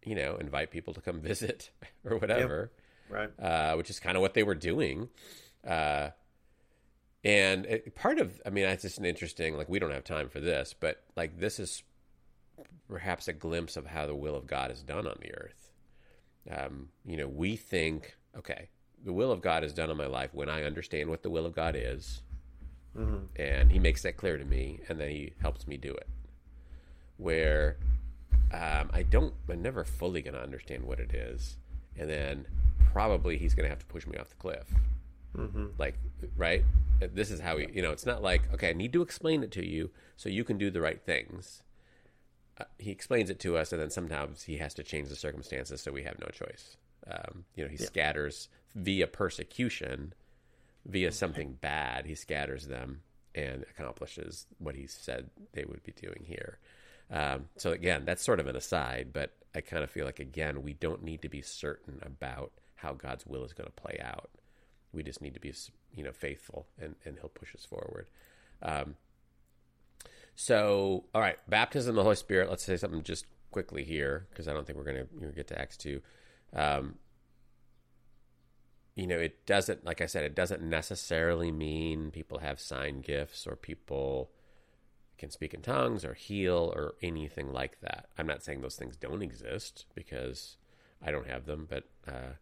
you 0.08 0.16
know, 0.16 0.38
invite 0.38 0.72
people 0.72 0.94
to 0.94 1.02
come 1.02 1.20
visit 1.32 1.70
or 2.06 2.18
whatever. 2.18 2.72
Right. 3.10 3.30
Uh, 3.40 3.76
which 3.76 3.90
is 3.90 4.00
kind 4.00 4.18
of 4.18 4.22
what 4.22 4.34
they 4.34 4.44
were 4.44 4.56
doing. 4.56 5.10
Uh, 5.66 6.10
and 7.24 7.66
it, 7.66 7.96
part 7.96 8.20
of, 8.20 8.42
I 8.46 8.50
mean, 8.50 8.66
it's 8.66 8.84
just 8.84 9.00
an 9.00 9.06
interesting, 9.06 9.58
like, 9.58 9.70
we 9.70 9.80
don't 9.80 9.92
have 9.92 10.04
time 10.04 10.30
for 10.30 10.40
this, 10.40 10.74
but 10.78 11.04
like, 11.16 11.40
this 11.40 11.60
is 11.60 11.84
perhaps 12.90 13.28
a 13.28 13.34
glimpse 13.34 13.76
of 13.78 13.86
how 13.86 14.06
the 14.06 14.16
will 14.16 14.36
of 14.36 14.48
God 14.48 14.72
is 14.72 14.82
done 14.84 15.08
on 15.08 15.18
the 15.22 15.34
earth. 15.34 15.72
Um, 16.50 16.90
you 17.06 17.18
know, 17.18 17.28
we 17.28 17.56
think, 17.56 18.16
okay, 18.38 18.70
the 19.04 19.14
will 19.14 19.32
of 19.32 19.42
God 19.42 19.64
is 19.64 19.74
done 19.74 19.90
in 19.90 19.98
my 19.98 20.06
life 20.08 20.34
when 20.34 20.50
I 20.50 20.64
understand 20.64 21.10
what 21.10 21.24
the 21.24 21.30
will 21.30 21.46
of 21.46 21.54
God 21.56 21.76
is, 21.78 22.22
Mm-hmm. 22.98 23.26
and 23.40 23.72
He 23.72 23.78
makes 23.78 24.02
that 24.04 24.18
clear 24.18 24.38
to 24.38 24.46
me, 24.46 24.80
and 24.90 25.00
then 25.00 25.10
He 25.10 25.34
helps 25.40 25.68
me 25.68 25.78
do 25.78 25.92
it. 25.94 26.08
Where 27.18 27.78
um, 28.54 28.90
I 28.94 29.04
don't, 29.04 29.34
I'm 29.50 29.62
never 29.62 29.84
fully 29.84 30.22
going 30.22 30.34
to 30.34 30.42
understand 30.42 30.84
what 30.84 31.00
it 31.00 31.14
is, 31.14 31.58
and 31.98 32.10
then 32.10 32.46
probably 32.92 33.38
He's 33.38 33.54
going 33.54 33.66
to 33.66 33.70
have 33.70 33.80
to 33.80 33.86
push 33.86 34.08
me 34.08 34.18
off 34.18 34.30
the 34.30 34.36
cliff. 34.36 34.74
Mm-hmm. 35.36 35.68
Like, 35.78 35.96
right? 36.36 36.64
This 37.00 37.30
is 37.30 37.40
how 37.40 37.58
he, 37.58 37.68
you 37.72 37.82
know, 37.82 37.92
it's 37.92 38.06
not 38.06 38.24
like, 38.24 38.42
okay, 38.54 38.70
I 38.70 38.74
need 38.74 38.94
to 38.94 39.02
explain 39.02 39.44
it 39.44 39.52
to 39.52 39.66
you 39.66 39.92
so 40.16 40.30
you 40.30 40.44
can 40.44 40.58
do 40.58 40.72
the 40.72 40.82
right 40.82 41.02
things. 41.02 41.62
Uh, 42.60 42.64
he 42.80 42.90
explains 42.90 43.30
it 43.30 43.40
to 43.42 43.56
us, 43.58 43.72
and 43.72 43.80
then 43.82 43.92
sometimes 43.92 44.44
he 44.44 44.58
has 44.58 44.74
to 44.76 44.84
change 44.84 45.10
the 45.10 45.16
circumstances, 45.16 45.82
so 45.82 45.92
we 45.92 46.04
have 46.04 46.20
no 46.20 46.28
choice. 46.28 46.78
Um, 47.10 47.46
you 47.56 47.64
know, 47.64 47.70
he 47.70 47.78
Yeah. 47.78 47.86
scatters 47.86 48.50
via 48.74 49.06
persecution, 49.08 50.14
via 50.86 51.12
something 51.12 51.54
bad. 51.62 52.06
He 52.06 52.16
scatters 52.16 52.68
them 52.68 53.02
and 53.36 53.64
accomplishes 53.70 54.48
what 54.58 54.76
he 54.76 54.88
said 54.88 55.30
they 55.54 55.66
would 55.66 55.84
be 55.84 55.92
doing 55.92 56.24
here. 56.26 56.58
Um, 57.12 57.46
so 57.58 57.72
again, 57.72 58.04
that's 58.06 58.24
sort 58.24 58.40
of 58.40 58.48
an 58.48 58.56
aside, 58.56 59.10
but 59.14 59.32
I 59.56 59.62
kind 59.62 59.84
of 59.84 59.90
feel 59.90 60.06
like 60.06 60.20
again, 60.20 60.62
we 60.62 60.74
don't 60.74 61.04
need 61.04 61.22
to 61.22 61.30
be 61.30 61.42
certain 61.42 62.00
about 62.02 62.52
how 62.76 62.94
God's 62.94 63.26
will 63.26 63.44
is 63.44 63.54
going 63.54 63.68
to 63.68 63.82
play 63.82 64.00
out. 64.02 64.30
We 64.94 65.04
just 65.04 65.22
need 65.22 65.34
to 65.34 65.40
be, 65.40 65.54
you 65.94 66.04
know, 66.04 66.12
faithful, 66.12 66.68
and 66.80 66.96
and 67.06 67.18
He'll 67.20 67.30
push 67.30 67.54
us 67.56 67.66
forward. 67.66 68.08
Um, 68.62 68.96
so, 70.36 71.06
all 71.16 71.22
right, 71.22 71.38
baptism 71.50 71.92
of 71.92 71.96
the 71.96 72.04
Holy 72.04 72.16
Spirit. 72.16 72.50
Let's 72.50 72.64
say 72.64 72.78
something 72.78 73.04
just 73.04 73.26
quickly 73.52 73.84
here 73.84 74.28
because 74.30 74.48
I 74.48 74.54
don't 74.54 74.68
think 74.68 74.78
we're 74.78 74.86
going 74.86 75.08
to 75.20 75.28
get 75.28 75.48
to 75.48 75.60
Acts 75.60 75.78
two. 75.78 76.02
Um, 76.54 76.96
you 78.96 79.08
know, 79.08 79.18
it 79.18 79.46
doesn't, 79.46 79.86
like 79.86 80.02
I 80.02 80.08
said, 80.08 80.24
it 80.24 80.36
doesn't 80.36 80.62
necessarily 80.62 81.52
mean 81.52 82.12
people 82.12 82.40
have 82.40 82.60
sign 82.60 83.02
gifts 83.02 83.46
or 83.46 83.56
people 83.56 84.32
can 85.18 85.30
speak 85.30 85.54
in 85.54 85.62
tongues 85.62 86.06
or 86.06 86.14
heal 86.14 86.72
or 86.76 86.96
anything 87.02 87.52
like 87.52 87.80
that. 87.82 88.08
I'm 88.18 88.28
not 88.28 88.44
saying 88.44 88.62
those 88.62 88.76
things 88.76 88.96
don't 88.96 89.22
exist 89.22 89.86
because 89.96 90.58
I 91.04 91.12
don't 91.12 91.28
have 91.28 91.46
them, 91.46 91.68
but 91.70 91.86
uh, 92.08 92.34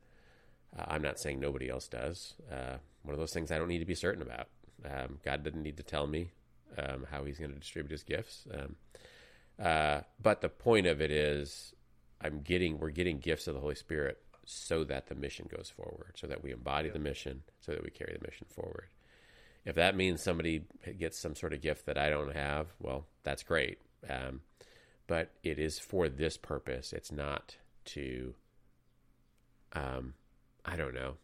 I'm 0.77 1.01
not 1.01 1.19
saying 1.19 1.39
nobody 1.39 1.69
else 1.69 1.87
does. 1.87 2.35
Uh, 2.51 2.77
one 3.03 3.13
of 3.13 3.19
those 3.19 3.33
things 3.33 3.51
I 3.51 3.57
don't 3.57 3.67
need 3.67 3.79
to 3.79 3.85
be 3.85 3.95
certain 3.95 4.21
about. 4.21 4.47
Um, 4.83 5.19
God 5.23 5.43
didn't 5.43 5.63
need 5.63 5.77
to 5.77 5.83
tell 5.83 6.07
me 6.07 6.31
um, 6.77 7.05
how 7.09 7.23
He's 7.23 7.39
going 7.39 7.53
to 7.53 7.59
distribute 7.59 7.91
His 7.91 8.03
gifts. 8.03 8.47
Um, 8.53 8.75
uh, 9.63 10.01
but 10.21 10.41
the 10.41 10.49
point 10.49 10.87
of 10.87 11.01
it 11.01 11.11
is, 11.11 11.73
I'm 12.21 12.41
getting 12.41 12.79
we're 12.79 12.89
getting 12.89 13.19
gifts 13.19 13.47
of 13.47 13.53
the 13.53 13.61
Holy 13.61 13.75
Spirit 13.75 14.19
so 14.45 14.83
that 14.83 15.07
the 15.07 15.15
mission 15.15 15.47
goes 15.55 15.69
forward, 15.69 16.13
so 16.15 16.27
that 16.27 16.43
we 16.43 16.51
embody 16.51 16.89
the 16.89 16.99
mission, 16.99 17.43
so 17.61 17.71
that 17.71 17.83
we 17.83 17.89
carry 17.89 18.15
the 18.17 18.27
mission 18.27 18.47
forward. 18.49 18.87
If 19.65 19.75
that 19.75 19.95
means 19.95 20.21
somebody 20.21 20.63
gets 20.99 21.17
some 21.17 21.35
sort 21.35 21.53
of 21.53 21.61
gift 21.61 21.87
that 21.87 21.97
I 21.97 22.09
don't 22.09 22.35
have, 22.35 22.67
well, 22.79 23.07
that's 23.23 23.43
great. 23.43 23.79
Um, 24.07 24.41
but 25.07 25.31
it 25.43 25.57
is 25.59 25.79
for 25.79 26.07
this 26.07 26.37
purpose. 26.37 26.93
It's 26.93 27.11
not 27.11 27.57
to, 27.85 28.35
um, 29.73 30.13
I 30.63 30.75
don't 30.75 30.93
know. 30.93 31.15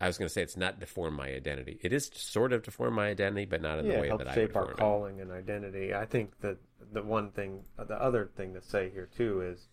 I 0.00 0.06
was 0.06 0.16
going 0.16 0.28
to 0.28 0.32
say 0.32 0.42
it's 0.42 0.56
not 0.56 0.80
to 0.80 0.86
form 0.86 1.14
my 1.14 1.28
identity. 1.28 1.78
It 1.82 1.92
is 1.92 2.10
sort 2.14 2.54
of 2.54 2.62
to 2.62 2.70
form 2.70 2.94
my 2.94 3.08
identity, 3.08 3.44
but 3.44 3.60
not 3.60 3.78
in 3.78 3.86
yeah, 3.86 3.96
the 3.96 4.00
way 4.00 4.08
help 4.08 4.20
that 4.20 4.28
I 4.28 4.34
shape 4.34 4.56
our 4.56 4.64
form 4.64 4.74
it. 4.74 4.78
calling 4.78 5.20
and 5.20 5.30
identity. 5.30 5.94
I 5.94 6.06
think 6.06 6.40
that 6.40 6.56
the 6.92 7.02
one 7.02 7.30
thing, 7.32 7.64
the 7.76 8.02
other 8.02 8.30
thing 8.34 8.54
to 8.54 8.62
say 8.62 8.90
here 8.90 9.08
too 9.14 9.42
is, 9.42 9.68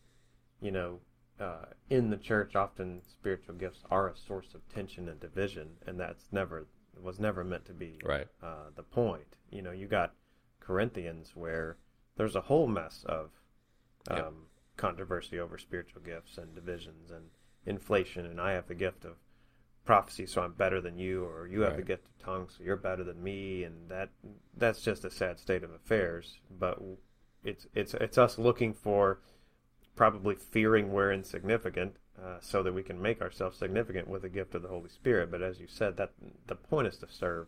you 0.62 0.71
know, 0.71 0.99
uh, 1.39 1.65
in 1.89 2.10
the 2.10 2.17
church, 2.17 2.56
often 2.56 3.01
spiritual 3.10 3.56
gifts 3.56 3.84
are 3.89 4.10
a 4.10 4.17
source 4.17 4.53
of 4.53 4.67
tension 4.73 5.08
and 5.08 5.19
division, 5.19 5.69
and 5.86 5.99
that's 5.99 6.25
never 6.32 6.65
was 7.02 7.20
never 7.20 7.44
meant 7.44 7.66
to 7.66 7.74
be 7.74 8.00
Right. 8.04 8.28
uh, 8.42 8.70
the 8.76 8.84
point. 8.84 9.36
You 9.50 9.62
know, 9.62 9.72
you 9.72 9.88
got 9.88 10.14
Corinthians 10.60 11.36
where 11.36 11.78
there's 12.16 12.36
a 12.36 12.42
whole 12.42 12.68
mess 12.68 13.04
of 13.08 13.32
um, 14.10 14.16
Yep. 14.18 14.34
controversy 14.78 15.40
over 15.40 15.58
spiritual 15.58 16.02
gifts 16.02 16.38
and 16.38 16.54
divisions 16.56 17.12
and 17.12 17.30
inflation, 17.66 18.26
and 18.26 18.40
I 18.40 18.54
have 18.54 18.68
the 18.68 18.76
gift 18.76 19.06
of 19.06 19.18
prophecy, 19.86 20.26
so 20.26 20.42
I'm 20.42 20.54
better 20.54 20.82
than 20.82 20.98
you, 20.98 21.24
or 21.26 21.48
you 21.48 21.62
have 21.62 21.76
the 21.78 21.82
gift 21.82 22.08
of 22.08 22.18
tongues, 22.20 22.56
so 22.58 22.64
you're 22.64 22.76
better 22.76 23.04
than 23.04 23.24
me, 23.24 23.64
and 23.64 23.90
that 23.90 24.10
that's 24.56 24.82
just 24.82 25.06
a 25.06 25.10
sad 25.10 25.40
state 25.40 25.64
of 25.64 25.72
affairs. 25.72 26.40
But 26.50 26.82
it's 27.44 27.68
it's 27.74 27.94
it's 27.94 28.18
us 28.18 28.38
looking 28.38 28.74
for 28.74 29.20
probably 29.98 30.36
fearing 30.36 30.94
we're 30.94 31.12
insignificant, 31.12 31.98
uh, 32.24 32.38
so 32.40 32.64
that 32.64 32.74
we 32.74 32.84
can 32.84 33.02
make 33.02 33.22
ourselves 33.22 33.58
significant 33.58 34.08
with 34.08 34.22
the 34.22 34.30
gift 34.30 34.56
of 34.56 34.62
the 34.62 34.70
Holy 34.70 34.90
Spirit. 34.90 35.30
But 35.30 35.42
as 35.42 35.60
you 35.60 35.68
said, 35.68 35.98
that 35.98 36.14
the 36.48 36.56
point 36.56 36.88
is 36.88 36.98
to 37.00 37.08
serve 37.10 37.48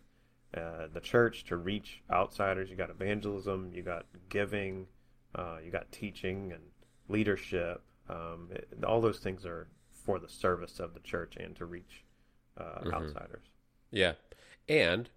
uh, 0.54 0.88
the 0.92 1.00
church, 1.00 1.44
to 1.46 1.56
reach 1.58 2.02
outsiders. 2.12 2.70
You 2.70 2.76
got 2.76 2.90
evangelism, 2.90 3.72
you 3.74 3.84
got 3.84 4.06
giving, 4.30 4.88
uh, 5.36 5.58
you 5.64 5.72
got 5.72 5.92
teaching 5.92 6.52
and 6.52 6.64
leadership. 7.08 7.82
Um, 8.10 8.50
it, 8.52 8.68
all 8.84 9.00
those 9.00 9.20
things 9.20 9.46
are 9.46 9.68
for 9.92 10.20
the 10.20 10.30
service 10.30 10.80
of 10.80 10.94
the 10.96 11.00
church 11.02 11.36
and 11.38 11.56
to 11.56 11.66
reach 11.66 12.04
uh, 12.58 12.82
Mhm. 12.82 12.94
outsiders. 12.94 13.46
Yeah. 13.92 14.14
And 14.68 15.10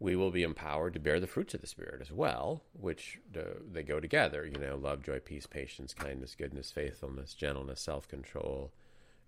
we 0.00 0.14
will 0.14 0.30
be 0.30 0.42
empowered 0.42 0.94
to 0.94 1.00
bear 1.00 1.18
the 1.18 1.26
fruits 1.26 1.54
of 1.54 1.60
the 1.60 1.66
Spirit 1.66 2.00
as 2.00 2.12
well, 2.12 2.62
which 2.72 3.18
uh, 3.36 3.40
they 3.70 3.82
go 3.82 3.98
together, 3.98 4.46
you 4.46 4.58
know, 4.58 4.76
love, 4.76 5.02
joy, 5.02 5.18
peace, 5.18 5.46
patience, 5.46 5.92
kindness, 5.92 6.36
goodness, 6.36 6.70
faithfulness, 6.70 7.34
gentleness, 7.34 7.80
self 7.80 8.06
control, 8.06 8.72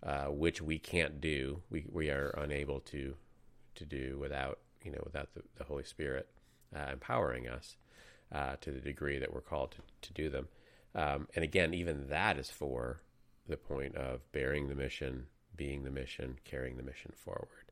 uh, 0.03 0.27
which 0.27 0.63
we 0.63 0.79
can't 0.79 1.21
do. 1.21 1.63
We, 1.71 1.87
we 1.91 2.11
are 2.11 2.31
unable 2.39 2.81
to 2.81 3.17
to 3.77 3.85
do 3.85 4.19
without, 4.19 4.59
you 4.85 4.93
know, 4.93 5.01
without 5.05 5.35
the, 5.35 5.43
the 5.57 5.65
Holy 5.65 5.85
Spirit 5.85 6.29
uh, 6.75 6.93
empowering 6.93 7.49
us 7.49 7.77
uh, 8.33 8.57
to 8.61 8.71
the 8.71 8.81
degree 8.81 9.19
that 9.19 9.33
we're 9.33 9.41
called 9.41 9.73
to, 9.73 9.79
to 10.03 10.13
do 10.13 10.29
them. 10.29 10.49
Um, 10.95 11.29
and 11.35 11.45
again, 11.45 11.75
even 11.75 12.09
that 12.09 12.37
is 12.39 12.51
for 12.51 13.01
the 13.49 13.57
point 13.57 13.97
of 13.97 14.21
bearing 14.33 14.69
the 14.69 14.75
mission, 14.75 15.27
being 15.57 15.83
the 15.83 15.91
mission, 15.91 16.39
carrying 16.45 16.77
the 16.77 16.83
mission 16.83 17.13
forward 17.17 17.70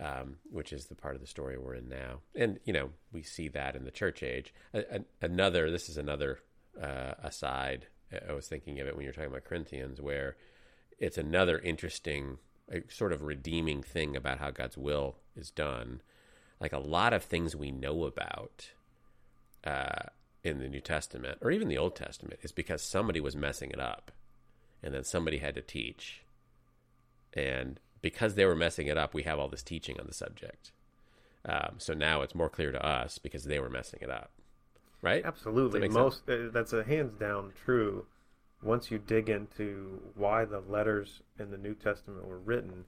um, 0.00 0.36
which 0.50 0.72
is 0.72 0.86
the 0.86 0.94
part 0.94 1.14
of 1.14 1.20
the 1.20 1.26
story 1.26 1.58
we're 1.58 1.74
in 1.74 1.88
now. 1.88 2.20
And 2.34 2.58
you 2.64 2.72
know, 2.72 2.90
we 3.12 3.22
see 3.22 3.48
that 3.48 3.76
in 3.76 3.84
the 3.84 3.90
church 3.90 4.22
age. 4.22 4.54
A, 4.72 5.00
another, 5.20 5.70
this 5.70 5.88
is 5.88 5.98
another 5.98 6.38
uh, 6.80 7.14
aside. 7.22 7.86
I 8.28 8.32
was 8.32 8.48
thinking 8.48 8.80
of 8.80 8.86
it 8.86 8.96
when 8.96 9.04
you're 9.04 9.12
talking 9.12 9.30
about 9.30 9.44
Corinthians, 9.44 10.00
where 10.00 10.36
it's 10.98 11.18
another 11.18 11.58
interesting, 11.58 12.38
sort 12.88 13.12
of 13.12 13.22
redeeming 13.22 13.82
thing 13.82 14.16
about 14.16 14.38
how 14.38 14.50
God's 14.50 14.76
will 14.76 15.16
is 15.36 15.50
done. 15.50 16.00
Like 16.60 16.72
a 16.72 16.78
lot 16.78 17.12
of 17.12 17.22
things 17.22 17.54
we 17.54 17.70
know 17.70 18.04
about 18.04 18.70
uh, 19.64 20.08
in 20.42 20.58
the 20.58 20.68
New 20.68 20.80
Testament 20.80 21.38
or 21.42 21.50
even 21.50 21.68
the 21.68 21.78
Old 21.78 21.94
Testament 21.94 22.40
is 22.42 22.52
because 22.52 22.82
somebody 22.82 23.20
was 23.20 23.36
messing 23.36 23.70
it 23.70 23.80
up, 23.80 24.10
and 24.82 24.94
then 24.94 25.04
somebody 25.04 25.38
had 25.38 25.54
to 25.54 25.62
teach, 25.62 26.22
and 27.34 27.78
because 28.02 28.34
they 28.34 28.44
were 28.44 28.56
messing 28.56 28.86
it 28.86 28.96
up, 28.96 29.14
we 29.14 29.22
have 29.22 29.38
all 29.38 29.48
this 29.48 29.62
teaching 29.62 29.98
on 30.00 30.06
the 30.06 30.14
subject. 30.14 30.72
Um, 31.44 31.76
so 31.78 31.94
now 31.94 32.22
it's 32.22 32.34
more 32.34 32.50
clear 32.50 32.72
to 32.72 32.84
us 32.84 33.18
because 33.18 33.44
they 33.44 33.58
were 33.58 33.70
messing 33.70 34.00
it 34.02 34.10
up, 34.10 34.30
right? 35.00 35.24
Absolutely, 35.24 35.80
make 35.80 35.92
most 35.92 36.28
uh, 36.28 36.50
that's 36.52 36.72
a 36.72 36.84
hands 36.84 37.14
down 37.14 37.52
true. 37.64 38.06
Once 38.62 38.90
you 38.90 38.98
dig 38.98 39.30
into 39.30 40.00
why 40.14 40.44
the 40.44 40.60
letters 40.60 41.22
in 41.38 41.50
the 41.50 41.56
New 41.56 41.74
Testament 41.74 42.26
were 42.26 42.38
written, 42.38 42.84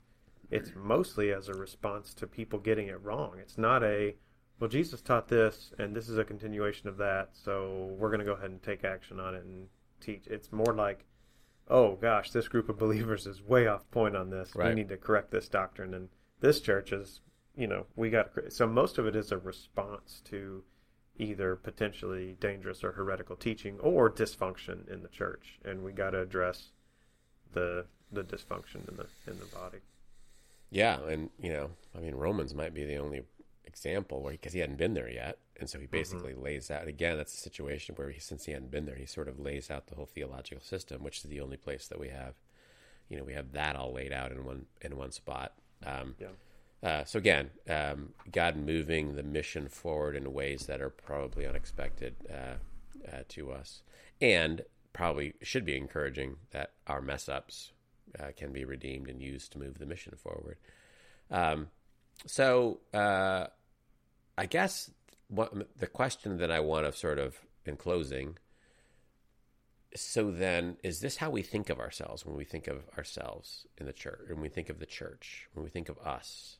it's 0.51 0.73
mostly 0.77 1.33
as 1.33 1.49
a 1.49 1.55
response 1.55 2.13
to 2.13 2.27
people 2.27 2.59
getting 2.59 2.89
it 2.89 3.03
wrong. 3.03 3.37
It's 3.39 3.57
not 3.57 3.83
a 3.83 4.15
well, 4.63 4.69
Jesus 4.69 5.01
taught 5.01 5.27
this, 5.27 5.73
and 5.81 5.93
this 5.93 6.09
is 6.09 6.19
a 6.19 6.25
continuation 6.25 6.89
of 6.89 6.97
that, 6.99 7.31
so 7.33 7.97
we're 7.99 8.11
going 8.11 8.21
to 8.21 8.25
go 8.25 8.35
ahead 8.35 8.51
and 8.51 8.63
take 8.63 8.85
action 8.85 9.19
on 9.19 9.35
it 9.35 9.43
and 9.43 9.67
teach. 10.01 10.29
It's 10.29 10.53
more 10.53 10.73
like, 10.73 11.05
oh 11.73 11.97
gosh, 12.01 12.31
this 12.31 12.49
group 12.49 12.69
of 12.69 12.79
believers 12.79 13.27
is 13.27 13.43
way 13.43 13.67
off 13.67 13.91
point 13.91 14.15
on 14.15 14.31
this. 14.31 14.55
We 14.55 14.75
need 14.75 14.91
to 14.91 14.97
correct 14.97 15.31
this 15.31 15.49
doctrine, 15.49 15.95
and 15.95 16.11
this 16.41 16.61
church 16.61 16.93
is, 16.93 17.21
you 17.57 17.67
know, 17.67 17.87
we 17.97 18.11
got 18.11 18.35
to. 18.35 18.51
so 18.51 18.67
most 18.67 18.99
of 18.99 19.07
it 19.07 19.17
is 19.17 19.33
a 19.33 19.39
response 19.39 20.21
to 20.27 20.63
either 21.17 21.57
potentially 21.57 22.37
dangerous 22.41 22.85
or 22.85 22.93
heretical 22.93 23.37
teaching 23.37 23.79
or 23.81 24.11
dysfunction 24.11 24.89
in 24.93 25.03
the 25.03 25.09
church, 25.09 25.59
and 25.65 25.83
we 25.83 25.93
got 25.93 26.11
to 26.11 26.21
address 26.21 26.71
the 27.53 27.87
the 28.13 28.23
dysfunction 28.23 28.87
in 28.89 28.97
the 28.97 29.07
in 29.27 29.39
the 29.39 29.47
body. 29.47 29.79
Yeah, 30.71 31.01
and 31.07 31.31
you 31.39 31.53
know, 31.53 31.71
I 31.97 32.01
mean, 32.01 32.15
Romans 32.15 32.55
might 32.55 32.75
be 32.75 32.85
the 32.85 32.97
only 32.97 33.23
example 33.65 34.23
where 34.23 34.33
because 34.33 34.53
he, 34.53 34.61
hadn't 34.61 34.79
been 34.79 34.95
there 34.95 35.11
yet, 35.11 35.39
and 35.59 35.69
so 35.69 35.79
he 35.79 35.87
Mm-hmm. 35.93 35.93
basically 35.99 36.35
lays 36.35 36.71
out 36.71 36.89
again. 36.89 37.17
That's 37.17 37.35
a 37.35 37.37
situation 37.39 37.95
where 37.97 38.11
he, 38.11 38.21
since 38.21 38.45
he 38.47 38.53
hadn't 38.53 38.71
been 38.71 38.87
there, 38.87 38.97
he 38.97 39.07
sort 39.07 39.29
of 39.29 39.39
lays 39.39 39.71
out 39.71 39.87
the 39.87 39.95
whole 39.95 40.07
theological 40.07 40.63
system, 40.65 41.03
which 41.03 41.19
is 41.19 41.25
the 41.25 41.41
only 41.41 41.57
place 41.57 41.87
that 41.89 42.01
we 42.01 42.09
have. 42.09 42.35
You 43.09 43.19
know, 43.19 43.25
we 43.25 43.35
have 43.35 43.53
that 43.53 43.77
all 43.77 43.93
laid 43.93 44.13
out 44.13 44.33
in 44.33 44.45
one 44.45 44.67
in 44.81 44.97
one 44.97 45.13
spot. 45.13 45.53
Um, 45.85 46.17
Yeah. 46.19 46.29
uh, 46.83 47.05
so 47.05 47.19
again, 47.19 47.51
um, 47.69 48.15
God 48.31 48.57
moving 48.57 49.15
the 49.17 49.23
mission 49.23 49.69
forward 49.69 50.17
in 50.17 50.33
ways 50.33 50.67
that 50.67 50.81
are 50.81 50.91
probably 50.91 51.47
unexpected 51.47 52.17
uh, 52.31 52.57
uh, 53.11 53.23
to 53.29 53.53
us, 53.53 53.83
and 54.21 54.63
probably 54.93 55.35
should 55.43 55.65
be 55.65 55.77
encouraging 55.77 56.37
that 56.51 56.73
our 56.87 57.01
mess 57.01 57.29
ups 57.29 57.73
uh, 58.19 58.29
can 58.37 58.53
be 58.53 58.65
redeemed 58.65 59.09
and 59.09 59.23
used 59.23 59.53
to 59.53 59.59
move 59.59 59.79
the 59.79 59.87
mission 59.87 60.15
forward. 60.17 60.57
Um, 61.31 61.69
so 62.27 62.81
uh, 62.95 63.47
I 64.37 64.47
guess 64.47 64.91
what, 65.29 65.53
the 65.79 65.87
question 65.87 66.39
that 66.39 66.51
I 66.51 66.61
want 66.61 66.87
to 66.87 66.93
sort 66.93 67.19
of 67.19 67.37
in 67.65 67.77
closing. 67.77 68.39
So 69.95 70.31
then, 70.31 70.79
is 70.83 71.01
this 71.01 71.17
how 71.17 71.31
we 71.31 71.43
think 71.43 71.69
of 71.69 71.79
ourselves 71.79 72.25
when 72.25 72.35
we 72.35 72.45
think 72.45 72.67
of 72.67 72.89
ourselves 72.97 73.67
in 73.77 73.85
the 73.87 73.93
church? 73.93 74.21
When 74.29 74.41
we 74.41 74.49
think 74.49 74.71
of 74.71 74.79
the 74.79 74.87
church, 74.87 75.49
when 75.53 75.65
we 75.65 75.71
think 75.71 75.91
of 75.91 75.99
us, 75.99 76.59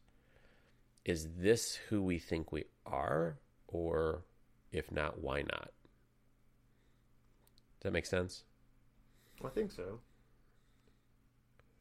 is 1.05 1.29
this 1.39 1.77
who 1.89 2.03
we 2.03 2.19
think 2.19 2.53
we 2.53 2.65
are, 2.85 3.39
or 3.69 4.25
if 4.71 4.93
not, 4.93 5.21
why 5.21 5.41
not? 5.43 5.71
Does 7.81 7.85
that 7.85 7.93
make 7.93 8.07
sense? 8.07 8.45
I 9.45 9.49
think 9.49 9.73
so. 9.73 10.01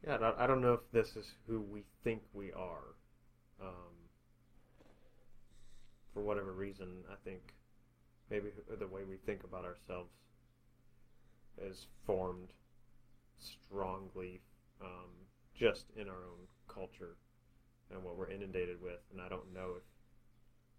Yeah, 0.06 0.16
I- 0.16 0.46
I 0.46 0.48
don't 0.48 0.62
know 0.62 0.74
if 0.74 0.92
this 0.92 1.16
is 1.16 1.36
who 1.48 1.62
we 1.62 1.84
think 2.04 2.24
we 2.34 2.52
are. 2.54 2.96
Um, 3.62 3.94
for 6.14 6.22
whatever 6.22 6.52
reason, 6.52 6.88
I 7.12 7.16
think 7.24 7.54
maybe 8.30 8.50
the 8.80 8.88
way 8.88 9.02
we 9.08 9.18
think 9.18 9.44
about 9.44 9.66
ourselves 9.66 10.12
is 11.62 11.88
formed 12.06 12.50
strongly 13.40 14.42
um, 14.82 15.10
just 15.56 15.86
in 15.96 16.08
our 16.08 16.16
own 16.16 16.48
culture 16.68 17.16
and 17.92 18.04
what 18.04 18.18
we're 18.18 18.30
inundated 18.30 18.82
with. 18.82 19.00
And 19.12 19.22
I 19.22 19.30
don't 19.30 19.54
know 19.54 19.74
if 19.78 19.84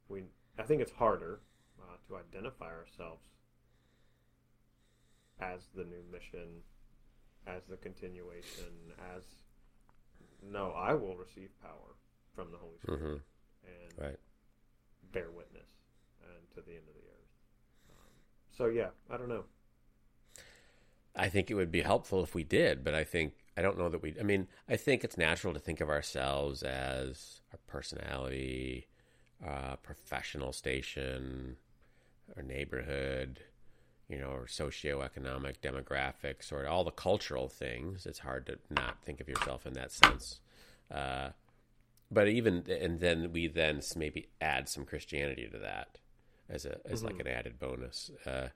we. 0.08 0.24
I 0.58 0.62
think 0.64 0.82
it's 0.82 0.92
harder 0.92 1.40
uh, 1.80 1.96
to 2.08 2.16
identify 2.16 2.66
ourselves 2.66 3.22
as 5.40 5.60
the 5.74 5.84
new 5.84 6.02
mission, 6.10 6.62
as 7.46 7.62
the 7.68 7.76
continuation, 7.76 8.92
as 9.16 9.22
no, 10.42 10.72
I 10.72 10.94
will 10.94 11.16
receive 11.16 11.48
power 11.62 11.96
from 12.34 12.50
the 12.50 12.58
Holy 12.58 12.78
Spirit 12.80 13.00
Mm-hmm. 13.00 13.16
and 13.64 13.98
Right. 13.98 14.18
bear 15.12 15.30
witness 15.30 15.68
and 16.22 16.50
to 16.54 16.60
the 16.62 16.72
end 16.72 16.88
of 16.88 16.94
the 16.94 17.00
earth. 17.08 17.32
Um, 17.90 18.12
so 18.50 18.66
yeah, 18.66 18.88
I 19.10 19.16
don't 19.16 19.28
know. 19.28 19.44
I 21.14 21.28
think 21.28 21.50
it 21.50 21.54
would 21.54 21.70
be 21.70 21.82
helpful 21.82 22.22
if 22.22 22.34
we 22.34 22.42
did, 22.42 22.82
but 22.82 22.94
I 22.94 23.04
think 23.04 23.34
I 23.56 23.62
don't 23.62 23.78
know 23.78 23.90
that 23.90 24.02
we. 24.02 24.14
I 24.18 24.22
mean, 24.22 24.48
I 24.68 24.76
think 24.76 25.04
it's 25.04 25.18
natural 25.18 25.52
to 25.52 25.60
think 25.60 25.80
of 25.80 25.90
ourselves 25.90 26.62
as 26.62 27.40
our 27.52 27.58
personality, 27.66 28.86
uh, 29.46 29.76
professional 29.76 30.52
station, 30.52 31.56
our 32.34 32.42
neighborhood, 32.42 33.40
you 34.08 34.18
know, 34.18 34.30
or 34.30 34.46
socioeconomic 34.46 35.56
demographics, 35.62 36.50
or 36.50 36.66
all 36.66 36.82
the 36.82 36.90
cultural 36.90 37.48
things. 37.48 38.06
It's 38.06 38.20
hard 38.20 38.46
to 38.46 38.58
not 38.70 39.02
think 39.04 39.20
of 39.20 39.28
yourself 39.28 39.66
in 39.66 39.74
that 39.74 39.92
sense. 39.92 40.40
Uh, 40.90 41.30
but 42.12 42.28
even 42.28 42.64
and 42.68 43.00
then 43.00 43.32
we 43.32 43.46
then 43.46 43.80
maybe 43.96 44.28
add 44.40 44.68
some 44.68 44.84
Christianity 44.84 45.48
to 45.50 45.58
that 45.58 45.98
as 46.48 46.64
a 46.66 46.78
as 46.84 47.02
like 47.02 47.18
an 47.20 47.26
added 47.26 47.58
bonus. 47.58 48.10
Uh, 48.26 48.48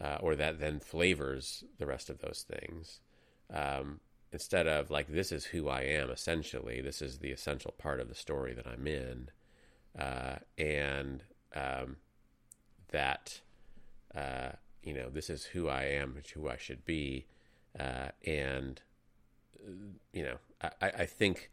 uh, 0.00 0.18
or 0.20 0.36
that 0.36 0.60
then 0.60 0.80
flavors 0.80 1.64
the 1.78 1.86
rest 1.86 2.08
of 2.10 2.18
those 2.20 2.44
things. 2.48 3.00
Um, 3.52 4.00
instead 4.32 4.66
of 4.66 4.90
like, 4.90 5.08
this 5.08 5.32
is 5.32 5.46
who 5.46 5.68
I 5.68 5.82
am 5.82 6.10
essentially, 6.10 6.80
this 6.80 7.02
is 7.02 7.18
the 7.18 7.32
essential 7.32 7.72
part 7.78 8.00
of 8.00 8.08
the 8.08 8.14
story 8.14 8.54
that 8.54 8.66
I'm 8.66 8.86
in. 8.86 9.30
Uh, 9.98 10.36
and 10.56 11.24
um, 11.54 11.96
that, 12.92 13.40
uh, 14.14 14.50
you 14.82 14.94
know, 14.94 15.10
this 15.10 15.30
is 15.30 15.44
who 15.44 15.68
I 15.68 15.84
am, 15.84 16.16
who 16.34 16.48
I 16.48 16.56
should 16.56 16.84
be. 16.84 17.26
Uh, 17.78 18.08
and, 18.24 18.80
uh, 19.66 19.72
you 20.12 20.22
know, 20.22 20.36
I 20.80 20.90
I 21.00 21.06
think 21.06 21.50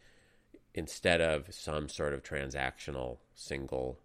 instead 0.75 1.21
of 1.21 1.47
some 1.53 1.87
sort 1.87 2.13
of 2.13 2.21
transactional 2.21 3.17
single 3.33 3.97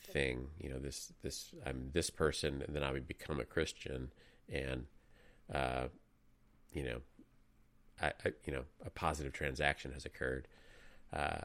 thing. 0.00 0.48
You 0.58 0.70
know, 0.70 0.78
this 0.78 1.12
this 1.22 1.54
I'm 1.64 1.90
this 1.92 2.10
person, 2.10 2.62
and 2.66 2.74
then 2.74 2.82
I 2.82 2.90
would 2.90 3.06
become 3.06 3.38
a 3.38 3.44
Christian, 3.44 4.10
and 4.52 4.86
uh, 5.52 5.88
you 6.72 6.82
know, 6.82 6.96
I, 8.00 8.08
I 8.24 8.32
you 8.44 8.52
know 8.52 8.64
a 8.84 8.90
positive 8.90 9.32
transaction 9.32 9.92
has 9.92 10.04
occurred, 10.04 10.48
uh, 11.12 11.42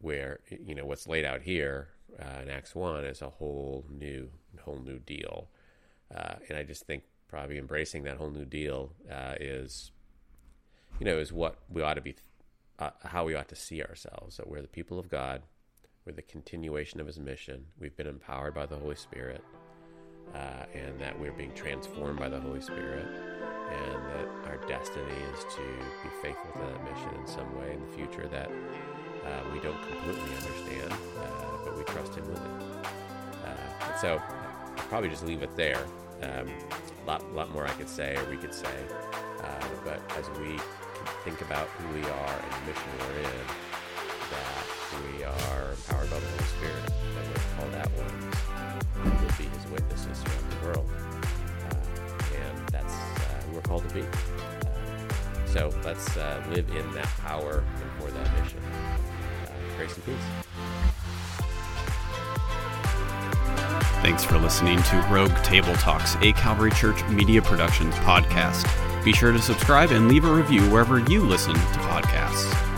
where 0.00 0.40
you 0.48 0.74
know 0.74 0.86
what's 0.86 1.06
laid 1.06 1.24
out 1.24 1.42
here 1.42 1.88
uh, 2.18 2.42
in 2.42 2.48
Acts 2.48 2.74
one 2.74 3.04
is 3.04 3.20
a 3.20 3.28
whole 3.28 3.84
new 3.90 4.30
whole 4.62 4.78
new 4.78 5.00
deal, 5.00 5.48
uh, 6.14 6.34
and 6.48 6.56
I 6.56 6.62
just 6.62 6.86
think 6.86 7.02
probably 7.28 7.58
embracing 7.58 8.04
that 8.04 8.16
whole 8.16 8.30
new 8.30 8.44
deal 8.44 8.92
uh, 9.10 9.34
is, 9.40 9.90
you 11.00 11.04
know, 11.04 11.18
is 11.18 11.32
what 11.32 11.58
we 11.68 11.82
ought 11.82 11.94
to 11.94 12.00
be, 12.00 12.14
uh, 12.78 12.90
how 13.04 13.24
we 13.24 13.34
ought 13.34 13.48
to 13.48 13.56
see 13.56 13.82
ourselves. 13.82 14.36
That 14.36 14.48
we're 14.48 14.62
the 14.62 14.68
people 14.68 14.98
of 14.98 15.08
God 15.08 15.42
we're 16.04 16.12
the 16.12 16.22
continuation 16.22 17.00
of 17.00 17.06
his 17.06 17.18
mission. 17.18 17.64
We've 17.80 17.96
been 17.96 18.06
empowered 18.06 18.54
by 18.54 18.66
the 18.66 18.76
Holy 18.76 18.94
Spirit, 18.94 19.42
uh, 20.34 20.64
and 20.74 21.00
that 21.00 21.18
we're 21.18 21.32
being 21.32 21.54
transformed 21.54 22.18
by 22.18 22.28
the 22.28 22.38
Holy 22.38 22.60
Spirit, 22.60 23.06
and 23.06 24.04
that 24.10 24.28
our 24.46 24.58
destiny 24.68 25.14
is 25.32 25.44
to 25.54 25.62
be 26.02 26.10
faithful 26.20 26.52
to 26.52 26.58
that 26.58 26.84
mission 26.84 27.18
in 27.18 27.26
some 27.26 27.58
way 27.58 27.72
in 27.72 27.80
the 27.80 27.92
future 27.96 28.28
that 28.28 28.50
uh, 28.50 29.40
we 29.50 29.60
don't 29.60 29.80
completely 29.88 30.36
understand, 30.36 30.92
uh, 30.92 31.64
but 31.64 31.78
we 31.78 31.84
trust 31.84 32.14
Him 32.14 32.28
with 32.28 32.44
it. 32.44 32.86
Uh, 33.46 33.96
so 33.98 34.20
I'll 34.76 34.84
probably 34.88 35.08
just 35.08 35.24
leave 35.24 35.42
it 35.42 35.56
there. 35.56 35.86
Um, 36.22 36.50
lot, 37.06 37.32
lot 37.32 37.50
more 37.50 37.66
I 37.66 37.72
could 37.72 37.88
say, 37.88 38.14
or 38.16 38.28
we 38.28 38.36
could 38.36 38.52
say, 38.52 38.76
uh, 39.42 39.64
but 39.84 40.02
as 40.18 40.28
we 40.38 40.60
think 41.24 41.40
about 41.40 41.66
who 41.68 41.94
we 41.94 42.04
are 42.04 42.36
and 42.36 42.52
the 42.52 42.60
mission 42.68 42.90
we're 43.00 43.18
in, 43.20 43.46
that 44.30 44.66
we 45.16 45.24
are 45.24 45.72
empowered 45.72 46.10
by 46.10 46.20
the 46.20 46.26
Holy 46.26 46.44
Spirit, 46.44 46.84
that 46.84 47.24
we're 47.26 47.56
called 47.56 47.74
out 47.76 47.90
ones, 47.96 48.36
who 48.92 49.08
will 49.08 49.34
be 49.38 49.44
His 49.56 49.66
witnesses 49.72 50.20
throughout 50.20 50.50
the 50.50 50.66
world, 50.66 50.90
uh, 51.70 52.36
and 52.36 52.68
that's 52.68 52.92
uh, 52.92 53.42
who 53.46 53.54
we're 53.54 53.62
called 53.62 53.88
to 53.88 53.94
be. 53.94 54.02
Uh, 54.02 55.46
so 55.46 55.70
let's 55.82 56.14
uh, 56.18 56.44
live 56.50 56.68
in 56.76 56.92
that 56.92 57.08
power 57.22 57.64
and 57.80 58.02
for 58.02 58.10
that 58.10 58.42
mission. 58.42 58.58
Uh, 58.60 59.76
grace 59.78 59.94
and 59.94 60.04
peace. 60.04 60.14
Thanks 64.02 64.22
for 64.22 64.36
listening 64.36 64.82
to 64.82 64.96
Rogue 65.10 65.34
Table 65.42 65.72
Talks, 65.76 66.16
a 66.16 66.32
Calvary 66.32 66.72
Church 66.72 67.02
Media 67.08 67.40
Productions 67.40 67.94
podcast. 67.96 68.93
Be 69.04 69.12
sure 69.12 69.32
to 69.32 69.40
subscribe 69.40 69.90
and 69.90 70.08
leave 70.08 70.24
a 70.24 70.32
review 70.32 70.62
wherever 70.70 70.98
you 70.98 71.20
listen 71.20 71.54
to 71.54 71.60
podcasts. 71.60 72.73